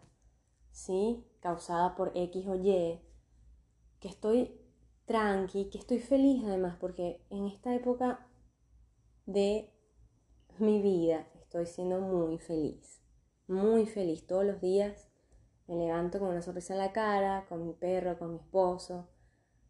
¿sí? 0.70 1.24
Causada 1.40 1.94
por 1.96 2.12
X 2.14 2.46
o 2.46 2.54
Y, 2.56 3.00
que 4.00 4.08
estoy 4.08 4.60
tranqui, 5.06 5.70
que 5.70 5.78
estoy 5.78 5.98
feliz 5.98 6.44
además, 6.44 6.76
porque 6.80 7.24
en 7.30 7.46
esta 7.46 7.74
época 7.74 8.26
de 9.26 9.72
mi 10.58 10.80
vida 10.82 11.28
estoy 11.34 11.66
siendo 11.66 12.00
muy 12.00 12.38
feliz, 12.38 13.02
muy 13.46 13.86
feliz 13.86 14.26
todos 14.26 14.44
los 14.44 14.60
días 14.60 15.08
me 15.68 15.76
levanto 15.76 16.18
con 16.18 16.28
una 16.28 16.40
sonrisa 16.40 16.72
en 16.72 16.78
la 16.78 16.92
cara, 16.92 17.44
con 17.46 17.66
mi 17.66 17.74
perro, 17.74 18.18
con 18.18 18.32
mi 18.32 18.38
esposo. 18.38 19.06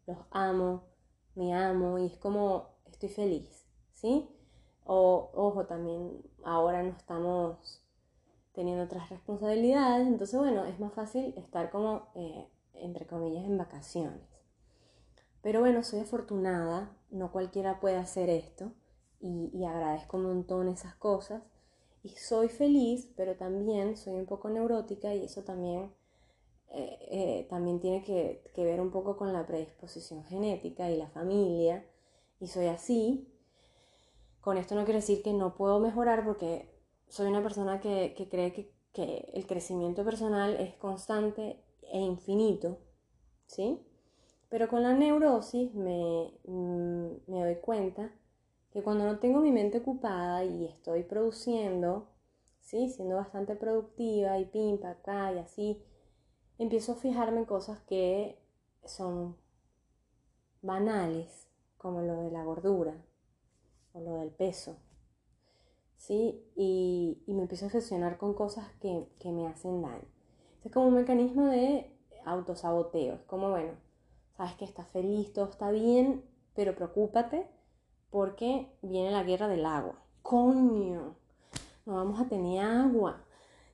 Los 0.07 0.17
amo, 0.31 0.85
me 1.35 1.53
amo 1.53 1.99
y 1.99 2.05
es 2.05 2.17
como 2.17 2.77
estoy 2.85 3.09
feliz, 3.09 3.67
¿sí? 3.91 4.29
O, 4.85 5.29
ojo, 5.33 5.65
también 5.65 6.23
ahora 6.45 6.81
no 6.81 6.95
estamos 6.95 7.83
teniendo 8.53 8.83
otras 8.83 9.09
responsabilidades, 9.09 10.07
entonces 10.07 10.39
bueno, 10.39 10.65
es 10.65 10.79
más 10.79 10.93
fácil 10.93 11.33
estar 11.37 11.69
como, 11.69 12.07
eh, 12.15 12.47
entre 12.73 13.05
comillas, 13.05 13.45
en 13.45 13.57
vacaciones. 13.57 14.27
Pero 15.41 15.61
bueno, 15.61 15.83
soy 15.83 15.99
afortunada, 16.01 16.97
no 17.11 17.31
cualquiera 17.31 17.79
puede 17.79 17.97
hacer 17.97 18.29
esto 18.29 18.73
y, 19.19 19.49
y 19.53 19.65
agradezco 19.65 20.17
un 20.17 20.23
montón 20.23 20.67
esas 20.67 20.95
cosas 20.95 21.43
y 22.03 22.09
soy 22.09 22.49
feliz, 22.49 23.11
pero 23.15 23.35
también 23.35 23.97
soy 23.97 24.15
un 24.15 24.25
poco 24.25 24.49
neurótica 24.49 25.13
y 25.13 25.25
eso 25.25 25.43
también 25.43 25.91
eh, 26.71 26.97
eh, 27.09 27.47
también 27.49 27.79
tiene 27.79 28.03
que, 28.03 28.43
que, 28.53 28.63
ver 28.63 28.79
un 28.79 28.91
poco 28.91 29.17
con 29.17 29.33
la 29.33 29.45
predisposición 29.47 30.23
genética 30.25 30.89
y 30.91 30.97
la 30.97 31.09
familia, 31.09 31.83
y 32.39 32.47
soy 32.47 32.67
así. 32.67 33.27
Con 34.41 34.57
esto 34.57 34.75
no 34.75 34.85
quiero 34.85 34.99
decir 34.99 35.23
que 35.23 35.33
no 35.33 35.55
puedo 35.55 35.79
mejorar 35.79 36.23
porque 36.23 36.69
soy 37.09 37.27
una 37.27 37.43
persona 37.43 37.79
que, 37.81 38.13
que 38.15 38.29
cree 38.29 38.53
que, 38.53 38.71
que, 38.93 39.31
el 39.33 39.45
crecimiento 39.47 40.05
personal 40.05 40.55
es 40.59 40.75
constante 40.75 41.61
e 41.91 41.99
infinito, 41.99 42.79
¿sí? 43.47 43.79
Pero 44.49 44.67
con 44.67 44.83
la 44.83 44.93
neurosis 44.93 45.73
me, 45.75 46.31
mm, 46.45 47.07
me 47.27 47.43
doy 47.43 47.55
cuenta 47.57 48.11
que 48.71 48.83
cuando 48.83 49.05
no 49.05 49.19
tengo 49.19 49.41
mi 49.41 49.51
mente 49.51 49.79
ocupada 49.79 50.43
y 50.45 50.65
estoy 50.65 51.03
produciendo, 51.03 52.07
¿sí? 52.61 52.89
Siendo 52.89 53.15
bastante 53.15 53.55
productiva 53.55 54.39
y 54.39 54.45
pimpa 54.45 54.91
acá 54.91 55.33
y 55.33 55.39
así, 55.39 55.83
empiezo 56.57 56.93
a 56.93 56.95
fijarme 56.95 57.39
en 57.39 57.45
cosas 57.45 57.79
que 57.81 58.39
son 58.85 59.35
banales, 60.61 61.47
como 61.77 62.01
lo 62.01 62.21
de 62.21 62.31
la 62.31 62.43
gordura 62.43 62.95
o 63.93 63.99
lo 63.99 64.15
del 64.17 64.31
peso. 64.31 64.77
¿Sí? 65.99 66.41
Y, 66.55 67.21
me 67.27 67.43
empiezo 67.43 67.65
a 67.65 67.67
obsesionar 67.67 68.17
con 68.17 68.33
cosas 68.33 68.65
que, 68.79 69.05
me 69.25 69.47
hacen 69.47 69.81
daño. 69.81 70.07
Es 70.63 70.71
como 70.71 70.87
un 70.87 70.95
mecanismo 70.95 71.45
de 71.47 71.93
autosaboteo. 72.25 73.15
Es 73.15 73.23
como, 73.23 73.49
bueno, 73.51 73.73
sabes 74.35 74.53
que 74.55 74.65
estás 74.65 74.87
feliz, 74.87 75.31
todo 75.33 75.49
está 75.49 75.69
bien, 75.71 76.23
pero 76.55 76.73
preocúpate 76.73 77.47
porque 78.09 78.71
viene 78.81 79.11
la 79.11 79.23
guerra 79.23 79.47
del 79.49 79.65
agua. 79.65 80.01
Coño, 80.21 81.15
no 81.85 81.93
vamos 81.93 82.19
a 82.19 82.27
tener 82.29 82.61
agua 82.63 83.23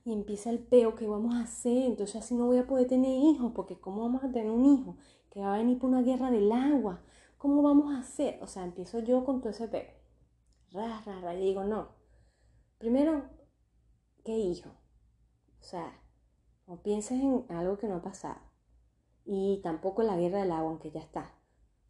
y 0.04 0.12
empieza 0.12 0.50
el 0.50 0.58
peo, 0.58 0.96
¿qué 0.96 1.06
vamos 1.06 1.34
a 1.34 1.42
hacer? 1.42 1.84
Entonces 1.84 2.16
así 2.16 2.34
no 2.34 2.46
voy 2.46 2.58
a 2.58 2.66
poder 2.66 2.88
tener 2.88 3.10
hijos, 3.10 3.52
porque 3.54 3.78
¿cómo 3.78 4.02
vamos 4.02 4.24
a 4.24 4.30
tener 4.30 4.50
un 4.50 4.64
hijo 4.64 4.96
que 5.30 5.40
va 5.40 5.54
a 5.54 5.58
venir 5.58 5.78
por 5.78 5.90
una 5.90 6.02
guerra 6.02 6.30
del 6.30 6.50
agua? 6.52 7.00
¿Cómo 7.38 7.62
vamos 7.62 7.94
a 7.94 8.00
hacer? 8.00 8.38
O 8.42 8.46
sea, 8.46 8.64
empiezo 8.64 8.98
yo 8.98 9.24
con 9.24 9.40
todo 9.40 9.50
ese 9.50 9.68
peo. 9.68 9.94
Ra, 10.72 11.00
ra, 11.06 11.20
ra, 11.20 11.34
y 11.34 11.40
digo, 11.40 11.64
no. 11.64 11.95
Primero, 12.78 13.24
¿qué 14.24 14.36
hijo? 14.36 14.70
O 15.60 15.64
sea, 15.64 15.98
no 16.66 16.82
pienses 16.82 17.20
en 17.20 17.46
algo 17.48 17.78
que 17.78 17.88
no 17.88 17.96
ha 17.96 18.02
pasado. 18.02 18.40
Y 19.24 19.60
tampoco 19.62 20.02
la 20.02 20.16
guerra 20.16 20.40
del 20.40 20.52
agua, 20.52 20.70
aunque 20.70 20.90
ya 20.90 21.00
está. 21.00 21.34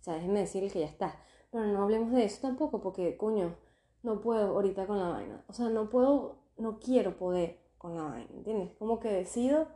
O 0.01 0.03
sea, 0.03 0.14
déjenme 0.14 0.40
decir 0.40 0.70
que 0.72 0.81
ya 0.81 0.87
está. 0.87 1.20
Pero 1.51 1.66
no 1.66 1.83
hablemos 1.83 2.12
de 2.12 2.25
eso 2.25 2.40
tampoco, 2.40 2.81
porque, 2.81 3.16
coño, 3.16 3.57
no 4.03 4.20
puedo 4.20 4.55
ahorita 4.55 4.87
con 4.87 4.99
la 4.99 5.09
vaina. 5.09 5.44
O 5.49 5.53
sea, 5.53 5.68
no 5.68 5.90
puedo, 5.90 6.38
no 6.57 6.79
quiero 6.79 7.16
poder 7.16 7.61
con 7.79 7.96
la 7.96 8.05
vaina, 8.05 8.31
¿entiendes? 8.33 8.72
Como 8.79 9.01
que 9.01 9.09
decido 9.09 9.68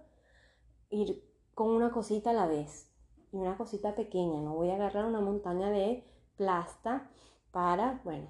ir 0.91 1.29
con 1.55 1.71
una 1.71 1.91
cosita 1.91 2.31
a 2.31 2.35
la 2.35 2.47
vez 2.47 2.91
y 3.33 3.37
una 3.37 3.57
cosita 3.57 3.95
pequeña, 3.95 4.41
no 4.41 4.55
voy 4.55 4.71
a 4.71 4.75
agarrar 4.75 5.05
una 5.05 5.21
montaña 5.21 5.71
de 5.71 6.05
plasta 6.37 7.11
para, 7.51 8.01
bueno, 8.05 8.29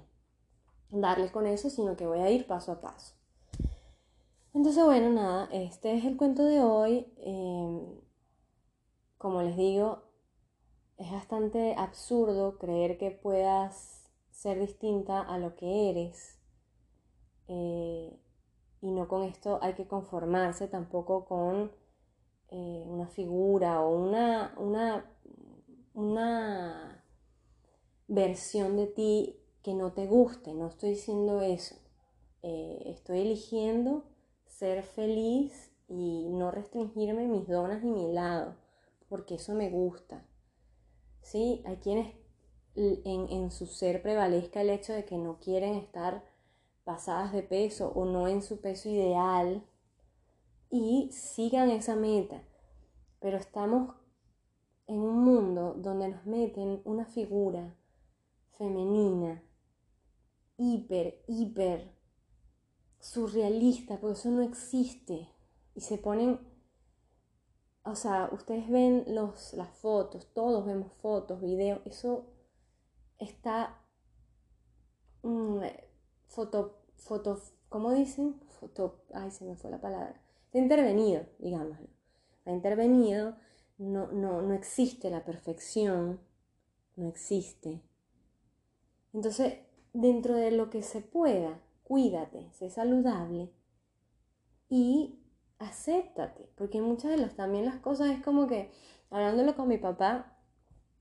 darle 0.91 1.31
con 1.31 1.47
eso, 1.47 1.69
sino 1.69 1.95
que 1.95 2.05
voy 2.05 2.19
a 2.19 2.29
ir 2.29 2.47
paso 2.47 2.71
a 2.73 2.81
paso. 2.81 3.15
Entonces, 4.53 4.83
bueno, 4.83 5.09
nada, 5.09 5.47
este 5.51 5.95
es 5.97 6.03
el 6.03 6.17
cuento 6.17 6.43
de 6.43 6.61
hoy. 6.61 7.07
Em, 7.17 8.01
como 9.17 9.41
les 9.41 9.55
digo, 9.55 10.03
es 10.97 11.11
bastante 11.11 11.75
absurdo 11.77 12.57
creer 12.57 12.97
que 12.97 13.11
puedas 13.11 14.09
ser 14.31 14.59
distinta 14.59 15.21
a 15.21 15.37
lo 15.37 15.55
que 15.55 15.89
eres. 15.89 16.37
Eh, 17.47 18.19
y 18.81 18.91
no 18.91 19.07
con 19.07 19.23
esto 19.23 19.59
hay 19.61 19.73
que 19.73 19.87
conformarse 19.87 20.67
tampoco 20.67 21.25
con 21.25 21.71
eh, 22.49 22.83
una 22.85 23.07
figura 23.07 23.81
o 23.81 23.95
una, 23.95 24.53
una, 24.57 25.05
una 25.93 27.05
versión 28.07 28.75
de 28.75 28.87
ti 28.87 29.40
que 29.63 29.73
no 29.73 29.93
te 29.93 30.07
guste, 30.07 30.53
no 30.53 30.67
estoy 30.67 30.91
diciendo 30.91 31.41
eso. 31.41 31.75
Eh, 32.43 32.83
estoy 32.87 33.21
eligiendo 33.21 34.03
ser 34.45 34.83
feliz 34.83 35.71
y 35.87 36.29
no 36.29 36.51
restringirme 36.51 37.27
mis 37.27 37.47
donas 37.47 37.83
ni 37.83 37.91
mi 37.91 38.11
lado, 38.11 38.55
porque 39.09 39.35
eso 39.35 39.53
me 39.53 39.69
gusta. 39.69 40.25
¿Sí? 41.21 41.61
Hay 41.65 41.77
quienes 41.77 42.15
en, 42.75 43.29
en 43.29 43.51
su 43.51 43.67
ser 43.67 44.01
prevalezca 44.01 44.61
el 44.61 44.69
hecho 44.69 44.93
de 44.93 45.05
que 45.05 45.17
no 45.17 45.39
quieren 45.39 45.75
estar 45.75 46.23
pasadas 46.83 47.31
de 47.33 47.43
peso 47.43 47.91
o 47.93 48.05
no 48.05 48.27
en 48.27 48.41
su 48.41 48.61
peso 48.61 48.89
ideal 48.89 49.63
y 50.69 51.09
sigan 51.11 51.69
esa 51.69 51.95
meta. 51.95 52.41
Pero 53.19 53.37
estamos 53.37 53.95
en 54.87 54.99
un 54.99 55.23
mundo 55.23 55.75
donde 55.77 56.09
nos 56.09 56.25
meten 56.25 56.81
una 56.85 57.05
figura 57.05 57.75
femenina, 58.57 59.43
hiper, 60.61 61.23
hiper 61.27 61.91
surrealista, 62.99 63.99
porque 63.99 64.19
eso 64.19 64.29
no 64.29 64.41
existe. 64.43 65.27
Y 65.73 65.81
se 65.81 65.97
ponen, 65.97 66.39
o 67.83 67.95
sea, 67.95 68.29
ustedes 68.31 68.69
ven 68.69 69.05
los, 69.07 69.53
las 69.53 69.69
fotos, 69.69 70.31
todos 70.33 70.65
vemos 70.65 70.93
fotos, 71.01 71.41
videos, 71.41 71.81
eso 71.85 72.27
está... 73.17 73.83
Mm, 75.23 75.61
foto, 76.27 76.83
foto, 76.95 77.41
¿cómo 77.69 77.91
dicen? 77.91 78.39
Foto, 78.59 79.03
ay, 79.13 79.31
se 79.31 79.45
me 79.45 79.55
fue 79.55 79.71
la 79.71 79.81
palabra. 79.81 80.21
Está 80.45 80.59
intervenido, 80.59 81.25
digámoslo. 81.39 81.87
Ha 82.45 82.51
intervenido, 82.51 83.35
no, 83.77 84.11
no, 84.11 84.41
no 84.41 84.53
existe 84.53 85.09
la 85.09 85.23
perfección, 85.23 86.19
no 86.95 87.07
existe. 87.07 87.81
Entonces, 89.13 89.59
dentro 89.93 90.35
de 90.35 90.51
lo 90.51 90.69
que 90.69 90.83
se 90.83 91.01
pueda, 91.01 91.59
cuídate, 91.83 92.49
sé 92.53 92.69
saludable 92.69 93.51
y 94.69 95.19
acéptate, 95.59 96.49
porque 96.55 96.81
muchas 96.81 97.11
de 97.11 97.17
las 97.17 97.35
también 97.35 97.65
las 97.65 97.77
cosas 97.77 98.11
es 98.11 98.23
como 98.23 98.47
que, 98.47 98.71
hablándolo 99.09 99.55
con 99.55 99.67
mi 99.67 99.77
papá, 99.77 100.37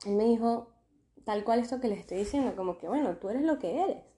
él 0.07 0.16
me 0.16 0.24
dijo 0.24 0.72
tal 1.24 1.44
cual 1.44 1.61
esto 1.61 1.81
que 1.81 1.88
le 1.88 1.94
estoy 1.94 2.18
diciendo, 2.18 2.57
como 2.57 2.79
que 2.79 2.88
bueno, 2.88 3.16
tú 3.16 3.29
eres 3.29 3.42
lo 3.42 3.59
que 3.59 3.83
eres 3.83 4.11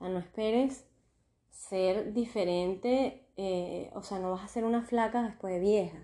sea, 0.00 0.08
no 0.08 0.18
esperes 0.18 0.86
ser 1.50 2.12
diferente, 2.12 3.28
eh, 3.36 3.90
o 3.94 4.02
sea, 4.02 4.18
no 4.18 4.30
vas 4.30 4.44
a 4.44 4.48
ser 4.48 4.64
una 4.64 4.82
flaca 4.82 5.22
después 5.22 5.54
de 5.54 5.60
vieja. 5.60 5.98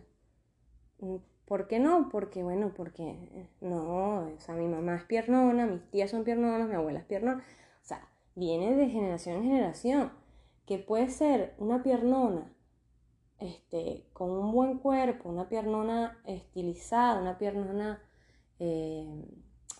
¿Por 1.46 1.68
qué 1.68 1.78
no? 1.78 2.08
Porque, 2.10 2.42
bueno, 2.42 2.72
porque 2.74 3.48
no, 3.60 4.26
o 4.34 4.40
sea, 4.40 4.54
mi 4.54 4.66
mamá 4.66 4.96
es 4.96 5.04
piernona, 5.04 5.66
mis 5.66 5.90
tías 5.90 6.10
son 6.10 6.24
piernonas, 6.24 6.68
mi 6.68 6.74
abuela 6.74 7.00
es 7.00 7.04
piernona. 7.04 7.42
Viene 8.36 8.76
de 8.76 8.88
generación 8.88 9.38
en 9.38 9.42
generación. 9.42 10.12
Que 10.66 10.78
puede 10.78 11.08
ser 11.08 11.54
una 11.58 11.82
piernona 11.82 12.52
este, 13.38 14.08
con 14.12 14.30
un 14.30 14.52
buen 14.52 14.78
cuerpo, 14.78 15.28
una 15.28 15.48
piernona 15.48 16.20
estilizada, 16.24 17.20
una 17.20 17.38
piernona 17.38 18.02
eh, 18.58 19.24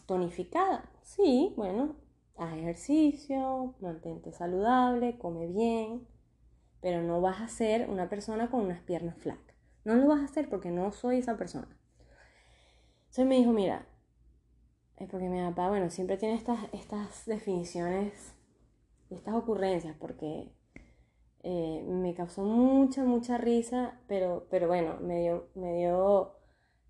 tonificada. 0.07 0.91
Sí, 1.03 1.55
bueno, 1.57 1.97
haz 2.37 2.55
ejercicio, 2.55 3.75
mantente 3.81 4.33
saludable, 4.33 5.19
come 5.19 5.47
bien, 5.47 6.07
pero 6.81 7.03
no 7.03 7.21
vas 7.21 7.41
a 7.41 7.49
ser 7.49 7.89
una 7.89 8.09
persona 8.09 8.51
con 8.51 8.61
unas 8.61 8.81
piernas 8.83 9.17
flacas. 9.19 9.57
No 9.85 9.95
lo 9.95 10.07
vas 10.09 10.21
a 10.21 10.25
hacer 10.25 10.49
porque 10.49 10.71
no 10.71 10.93
soy 10.93 11.19
esa 11.19 11.37
persona. 11.37 11.69
Entonces 13.01 13.27
me 13.27 13.37
dijo, 13.37 13.53
mira, 13.53 13.87
es 14.97 15.09
porque 15.09 15.29
mi 15.29 15.41
papá, 15.41 15.69
bueno, 15.69 15.91
siempre 15.91 16.17
tiene 16.17 16.35
estas, 16.35 16.59
estas 16.73 17.25
definiciones, 17.27 18.35
estas 19.11 19.35
ocurrencias, 19.35 19.97
porque 19.99 20.53
eh, 21.43 21.85
me 21.87 22.15
causó 22.15 22.43
mucha, 22.43 23.05
mucha 23.05 23.39
risa, 23.39 24.01
pero, 24.09 24.47
pero 24.51 24.67
bueno, 24.67 24.99
me 25.01 25.21
dio, 25.21 25.49
me 25.55 25.77
dio 25.77 26.37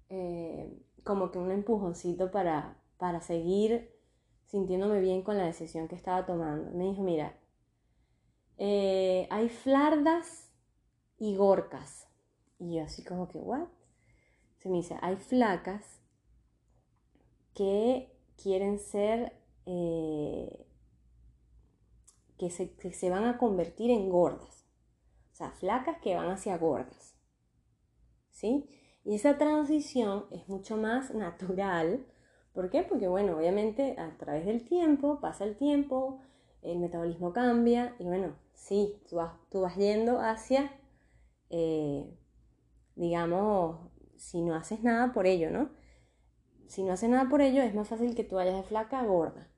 eh, 0.09 0.83
como 1.05 1.31
que 1.31 1.39
un 1.39 1.51
empujoncito 1.51 2.31
para, 2.31 2.79
para 2.97 3.21
seguir 3.21 3.95
sintiéndome 4.47 5.01
bien 5.01 5.23
con 5.23 5.37
la 5.37 5.45
decisión 5.45 5.89
que 5.89 5.95
estaba 5.95 6.25
tomando. 6.25 6.71
Me 6.71 6.85
dijo, 6.85 7.03
mira, 7.03 7.39
eh, 8.59 9.27
hay 9.31 9.49
flardas 9.49 10.51
y 11.19 11.37
gorcas. 11.37 12.09
Y 12.59 12.77
yo 12.77 12.85
así 12.85 13.05
como 13.05 13.29
que, 13.29 13.39
¿what? 13.39 13.69
Se 14.59 14.69
me 14.69 14.79
dice, 14.79 14.97
hay 15.03 15.17
flacas 15.17 16.01
que 17.55 18.11
quieren 18.37 18.79
ser, 18.79 19.33
que, 22.39 22.51
se, 22.51 22.75
se 22.93 23.11
van 23.11 23.25
a 23.25 23.39
convertir 23.39 23.91
en 23.91 24.09
gordas. 24.09 24.65
O 25.33 25.37
sea, 25.37 25.51
flacas 25.51 25.99
que 26.01 26.15
van 26.15 26.31
hacia 26.31 26.59
gordas. 26.59 27.15
¿Sí? 28.31 28.69
Y 29.05 29.15
esa 29.15 29.39
transición 29.39 30.27
es 30.31 30.49
mucho 30.49 30.77
más 30.77 31.15
natural 31.15 32.07
¿Por 32.57 32.71
qué? 32.71 32.83
Porque, 32.83 33.07
bueno, 33.07 33.37
obviamente 33.37 33.97
a 33.99 34.17
través 34.17 34.47
del 34.47 34.65
tiempo, 34.65 35.21
pasa 35.21 35.45
el 35.45 35.57
tiempo, 35.57 36.23
el 36.63 36.79
metabolismo 36.79 37.35
cambia 37.35 37.95
y, 37.99 38.05
bueno, 38.05 38.35
sí, 38.55 38.99
tú 39.11 39.17
vas, 39.17 39.35
tú 39.51 39.61
vas 39.61 39.77
yendo 39.77 40.21
hacia, 40.21 40.73
eh, 41.51 42.19
digamos, 42.95 43.91
si 44.17 44.41
no 44.41 44.55
haces 44.55 44.83
nada 44.83 45.13
por 45.13 45.27
ello, 45.27 45.51
¿no? 45.51 45.69
Si 46.67 46.83
no 46.83 46.95
haces 46.95 47.11
nada 47.11 47.29
por 47.29 47.43
ello, 47.43 47.61
es 47.61 47.75
más 47.75 47.89
fácil 47.89 48.15
que 48.15 48.25
tú 48.25 48.37
vayas 48.37 48.57
de 48.57 48.63
flaca 48.63 49.01
a 49.01 49.05
gorda. 49.05 49.51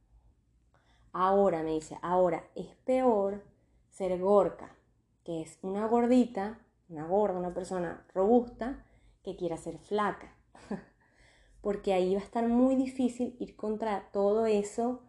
Ahora, 1.13 1.63
me 1.63 1.73
dice, 1.73 1.99
ahora 2.03 2.45
es 2.55 2.75
peor 2.85 3.45
ser 3.91 4.19
gorca, 4.19 4.77
que 5.25 5.43
es 5.43 5.59
una 5.63 5.87
gordita, 5.87 6.61
una 6.89 7.07
gorda, 7.07 7.39
una 7.39 7.55
persona 7.55 8.07
robusta 8.15 8.85
que 9.23 9.37
quiera 9.37 9.57
ser 9.57 9.79
flaca. 9.79 10.35
Porque 11.61 11.93
ahí 11.93 12.15
va 12.15 12.21
a 12.21 12.25
estar 12.25 12.47
muy 12.49 12.77
difícil 12.77 13.37
ir 13.41 13.57
contra 13.57 14.11
todo 14.13 14.47
eso, 14.47 15.03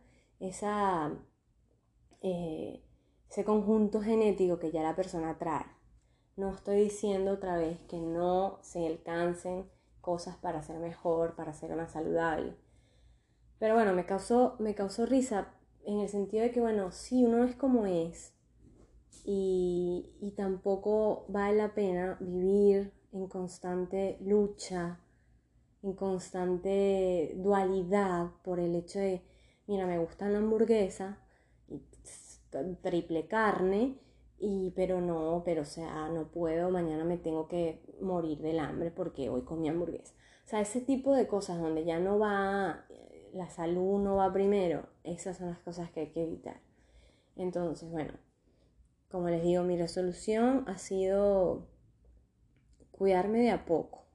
eh, 2.22 2.84
ese 3.30 3.46
conjunto 3.46 4.02
genético 4.02 4.58
que 4.60 4.72
ya 4.72 4.82
la 4.82 4.96
persona 4.96 5.38
trae. 5.38 5.66
No 6.36 6.54
estoy 6.54 6.82
diciendo 6.82 7.34
otra 7.34 7.58
vez 7.58 7.80
que 7.82 8.00
no 8.00 8.60
se 8.62 8.88
alcancen 8.88 9.70
cosas 10.02 10.38
para 10.38 10.64
ser 10.64 10.80
mejor, 10.80 11.36
para 11.36 11.54
ser 11.54 11.76
más 11.76 11.92
saludable. 11.92 12.56
Pero 13.60 13.76
bueno, 13.76 13.94
me 13.94 14.06
causó, 14.06 14.56
me 14.60 14.74
causó 14.74 15.06
risa 15.06 15.54
en 15.90 16.00
el 16.02 16.10
sentido 16.10 16.44
de 16.44 16.52
que, 16.52 16.62
bueno, 16.62 16.92
sí, 16.92 17.26
uno 17.26 17.44
es 17.44 17.56
como 17.56 17.86
es 17.88 18.34
y, 19.26 20.10
y 20.22 20.32
tampoco 20.32 21.26
vale 21.28 21.58
la 21.58 21.74
pena 21.74 22.18
vivir 22.20 22.94
en 23.12 23.28
constante 23.28 24.18
lucha, 24.22 25.00
en 25.82 25.94
constante 25.94 27.34
dualidad 27.38 28.30
por 28.44 28.60
el 28.60 28.76
hecho 28.76 29.00
de, 29.00 29.24
mira, 29.66 29.88
me 29.88 29.98
gusta 29.98 30.30
la 30.30 30.38
hamburguesa, 30.38 31.18
y 31.68 31.82
triple 32.82 33.28
carne, 33.28 33.98
y 34.40 34.72
pero 34.76 35.02
no, 35.02 35.42
pero 35.44 35.64
o 35.64 35.66
sea, 35.66 36.08
no 36.10 36.28
puedo, 36.32 36.70
mañana 36.70 37.04
me 37.04 37.18
tengo 37.18 37.48
que 37.48 37.82
morir 38.00 38.40
del 38.40 38.60
hambre 38.60 38.92
porque 38.92 39.30
hoy 39.30 39.42
comí 39.42 39.70
hamburguesa. 39.70 40.14
O 40.46 40.50
sea, 40.50 40.62
ese 40.62 40.82
tipo 40.82 41.14
de 41.14 41.28
cosas 41.28 41.60
donde 41.60 41.84
ya 41.84 42.00
no 42.00 42.18
va, 42.20 42.86
la 43.34 43.50
salud 43.50 44.00
no 44.00 44.18
va 44.18 44.32
primero, 44.32 44.88
esas 45.04 45.38
son 45.38 45.50
las 45.50 45.60
cosas 45.60 45.92
que 45.92 46.02
hay 46.02 46.12
que 46.12 46.24
evitar. 46.24 46.62
Entonces, 47.36 47.90
bueno, 47.90 48.14
como 49.10 49.30
les 49.30 49.44
digo, 49.44 49.64
mi 49.64 49.78
resolución 49.78 50.66
ha 50.68 50.78
sido 50.78 51.68
cuidarme 52.92 53.40
de 53.40 53.52
a 53.52 53.66
poco. 53.66 54.06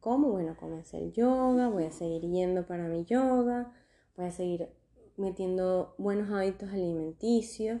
¿Cómo? 0.00 0.30
Bueno, 0.30 0.56
comencé 0.56 0.98
el 0.98 1.12
yoga, 1.12 1.68
voy 1.68 1.84
a 1.84 1.92
seguir 1.92 2.22
yendo 2.22 2.66
para 2.66 2.88
mi 2.88 3.04
yoga, 3.04 3.72
voy 4.16 4.26
a 4.26 4.32
seguir 4.32 4.70
metiendo 5.16 5.94
buenos 5.98 6.30
hábitos 6.30 6.70
alimenticios, 6.70 7.80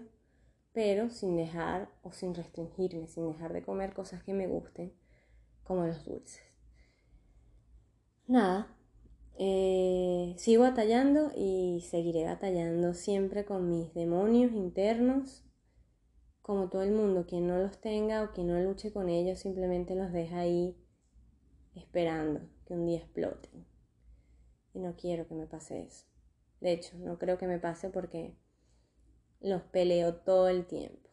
pero 0.72 1.10
sin 1.10 1.36
dejar 1.36 1.90
o 2.02 2.12
sin 2.12 2.34
restringirme, 2.34 3.08
sin 3.08 3.26
dejar 3.32 3.52
de 3.52 3.62
comer 3.62 3.92
cosas 3.92 4.22
que 4.22 4.34
me 4.34 4.46
gusten, 4.46 4.94
como 5.64 5.84
los 5.84 6.04
dulces. 6.04 6.42
Nada, 8.26 8.76
eh, 9.38 10.34
sigo 10.36 10.62
batallando 10.62 11.32
y 11.34 11.80
seguiré 11.88 12.24
batallando 12.24 12.94
siempre 12.94 13.44
con 13.44 13.70
mis 13.70 13.92
demonios 13.94 14.52
internos. 14.52 15.44
Como 16.42 16.68
todo 16.68 16.82
el 16.82 16.92
mundo, 16.92 17.24
quien 17.26 17.46
no 17.46 17.58
los 17.58 17.80
tenga 17.80 18.24
o 18.24 18.32
quien 18.32 18.48
no 18.48 18.60
luche 18.60 18.92
con 18.92 19.08
ellos 19.08 19.38
simplemente 19.38 19.94
los 19.94 20.12
deja 20.12 20.40
ahí 20.40 20.76
esperando 21.74 22.40
que 22.66 22.74
un 22.74 22.86
día 22.86 22.98
exploten. 22.98 23.64
Y 24.74 24.80
no 24.80 24.96
quiero 24.96 25.26
que 25.28 25.34
me 25.34 25.46
pase 25.46 25.82
eso. 25.82 26.06
De 26.60 26.72
hecho, 26.72 26.96
no 26.98 27.18
creo 27.18 27.38
que 27.38 27.46
me 27.46 27.58
pase 27.58 27.90
porque 27.90 28.36
los 29.40 29.62
peleo 29.62 30.16
todo 30.16 30.48
el 30.48 30.66
tiempo. 30.66 31.10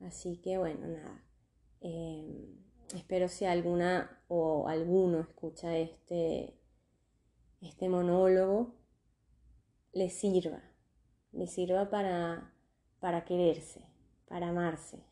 Así 0.00 0.38
que 0.38 0.58
bueno, 0.58 0.86
nada. 0.86 1.24
Em, 1.80 2.56
espero 2.94 3.28
si 3.28 3.44
alguna 3.44 4.22
o 4.28 4.68
alguno 4.68 5.20
escucha 5.20 5.76
este, 5.76 6.59
este 7.60 7.88
monólogo, 7.88 8.74
le 9.92 10.10
sirva. 10.10 10.62
Le 11.32 11.46
sirva 11.46 11.90
para, 11.90 12.54
para 12.98 13.24
quererse, 13.24 13.86
para 14.26 14.48
amarse, 14.48 15.04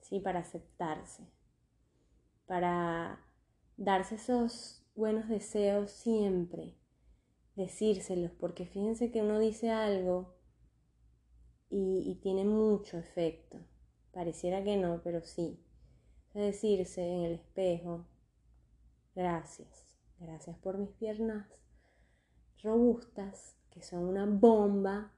¿sí? 0.00 0.20
para 0.20 0.40
aceptarse 0.40 1.28
para 2.50 3.24
darse 3.76 4.16
esos 4.16 4.84
buenos 4.96 5.28
deseos 5.28 5.92
siempre, 5.92 6.74
decírselos, 7.54 8.32
porque 8.32 8.66
fíjense 8.66 9.12
que 9.12 9.22
uno 9.22 9.38
dice 9.38 9.70
algo 9.70 10.34
y, 11.68 12.18
tiene 12.24 12.44
mucho 12.44 12.98
efecto. 12.98 13.60
Pareciera 14.10 14.64
que 14.64 14.76
no, 14.76 15.00
pero 15.04 15.22
sí. 15.22 15.64
Decirse 16.34 17.06
en 17.06 17.20
el 17.20 17.34
espejo, 17.34 18.04
gracias, 19.14 19.89
gracias 20.20 20.56
por 20.58 20.78
mis 20.78 20.90
piernas 20.90 21.48
robustas, 22.62 23.56
que 23.70 23.82
son 23.82 24.04
una 24.04 24.26
bomba, 24.26 25.12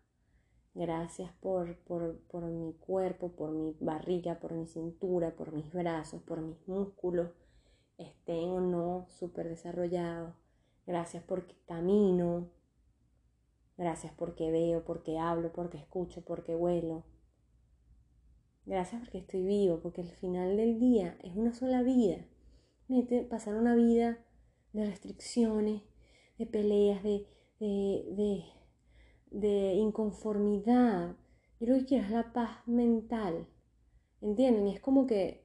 Gracias 0.75 1.31
por, 1.41 1.77
por, 1.81 2.43
mi 2.45 2.73
cuerpo, 2.79 3.33
por 3.33 3.51
mi 3.51 3.77
barriga, 3.81 4.41
por 4.41 4.55
mi 4.55 4.67
cintura, 4.67 5.37
por 5.37 5.53
mis 5.53 5.71
brazos, 5.71 6.23
por 6.23 6.41
mis 6.41 6.67
músculos, 6.67 7.31
estén 7.99 8.49
o 8.49 8.61
no 8.61 9.07
súper 9.11 9.51
desarrollados. 9.51 10.35
Gracias 10.87 11.23
porque 11.25 11.55
camino. 11.67 12.49
Gracias 13.77 14.15
porque 14.15 14.51
veo, 14.51 14.83
porque 14.85 15.19
hablo, 15.19 15.53
porque 15.53 15.77
escucho, 15.77 16.25
porque 16.25 16.55
vuelo. 16.55 17.05
Gracias 18.65 19.03
porque 19.03 19.19
estoy 19.19 19.45
vivo, 19.45 19.81
porque 19.81 20.01
el 20.01 20.11
final 20.11 20.57
del 20.57 20.79
día 20.79 21.19
es 21.23 21.37
una 21.37 21.53
sola 21.53 21.83
vida. 21.83 22.25
pasar 23.29 23.57
una 23.57 23.75
vida 23.75 24.25
de 24.73 24.87
restricciones, 24.87 25.83
de 26.39 26.47
peleas, 26.47 27.03
de, 27.03 27.27
de 27.61 28.45
de 29.33 29.75
inconformidad. 29.75 31.17
Yo 31.59 31.73
lo 31.73 31.79
que 31.81 31.87
quiero 31.87 32.05
es 32.05 32.11
la 32.11 32.33
paz 32.33 32.67
mental. 32.67 33.49
¿Entienden? 34.21 34.69
Y 34.69 34.75
es 34.75 34.81
como 34.81 35.07
que 35.07 35.45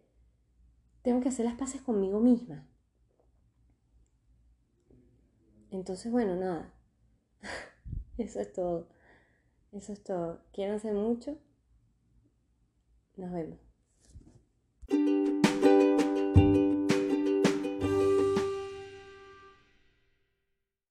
tengo 1.02 1.22
que 1.22 1.30
hacer 1.30 1.46
las 1.46 1.56
paces 1.56 1.82
conmigo 1.82 2.20
misma. 2.20 2.68
Entonces, 5.72 6.12
bueno, 6.12 6.36
nada. 6.36 6.74
Eso 8.18 8.40
es 8.40 8.54
todo. 8.54 8.90
Eso 9.72 9.94
es 9.94 10.04
todo. 10.04 10.42
Quiero 10.54 10.76
hacer 10.76 10.94
mucho. 10.94 11.38
Nos 13.16 13.32
vemos. 13.32 13.67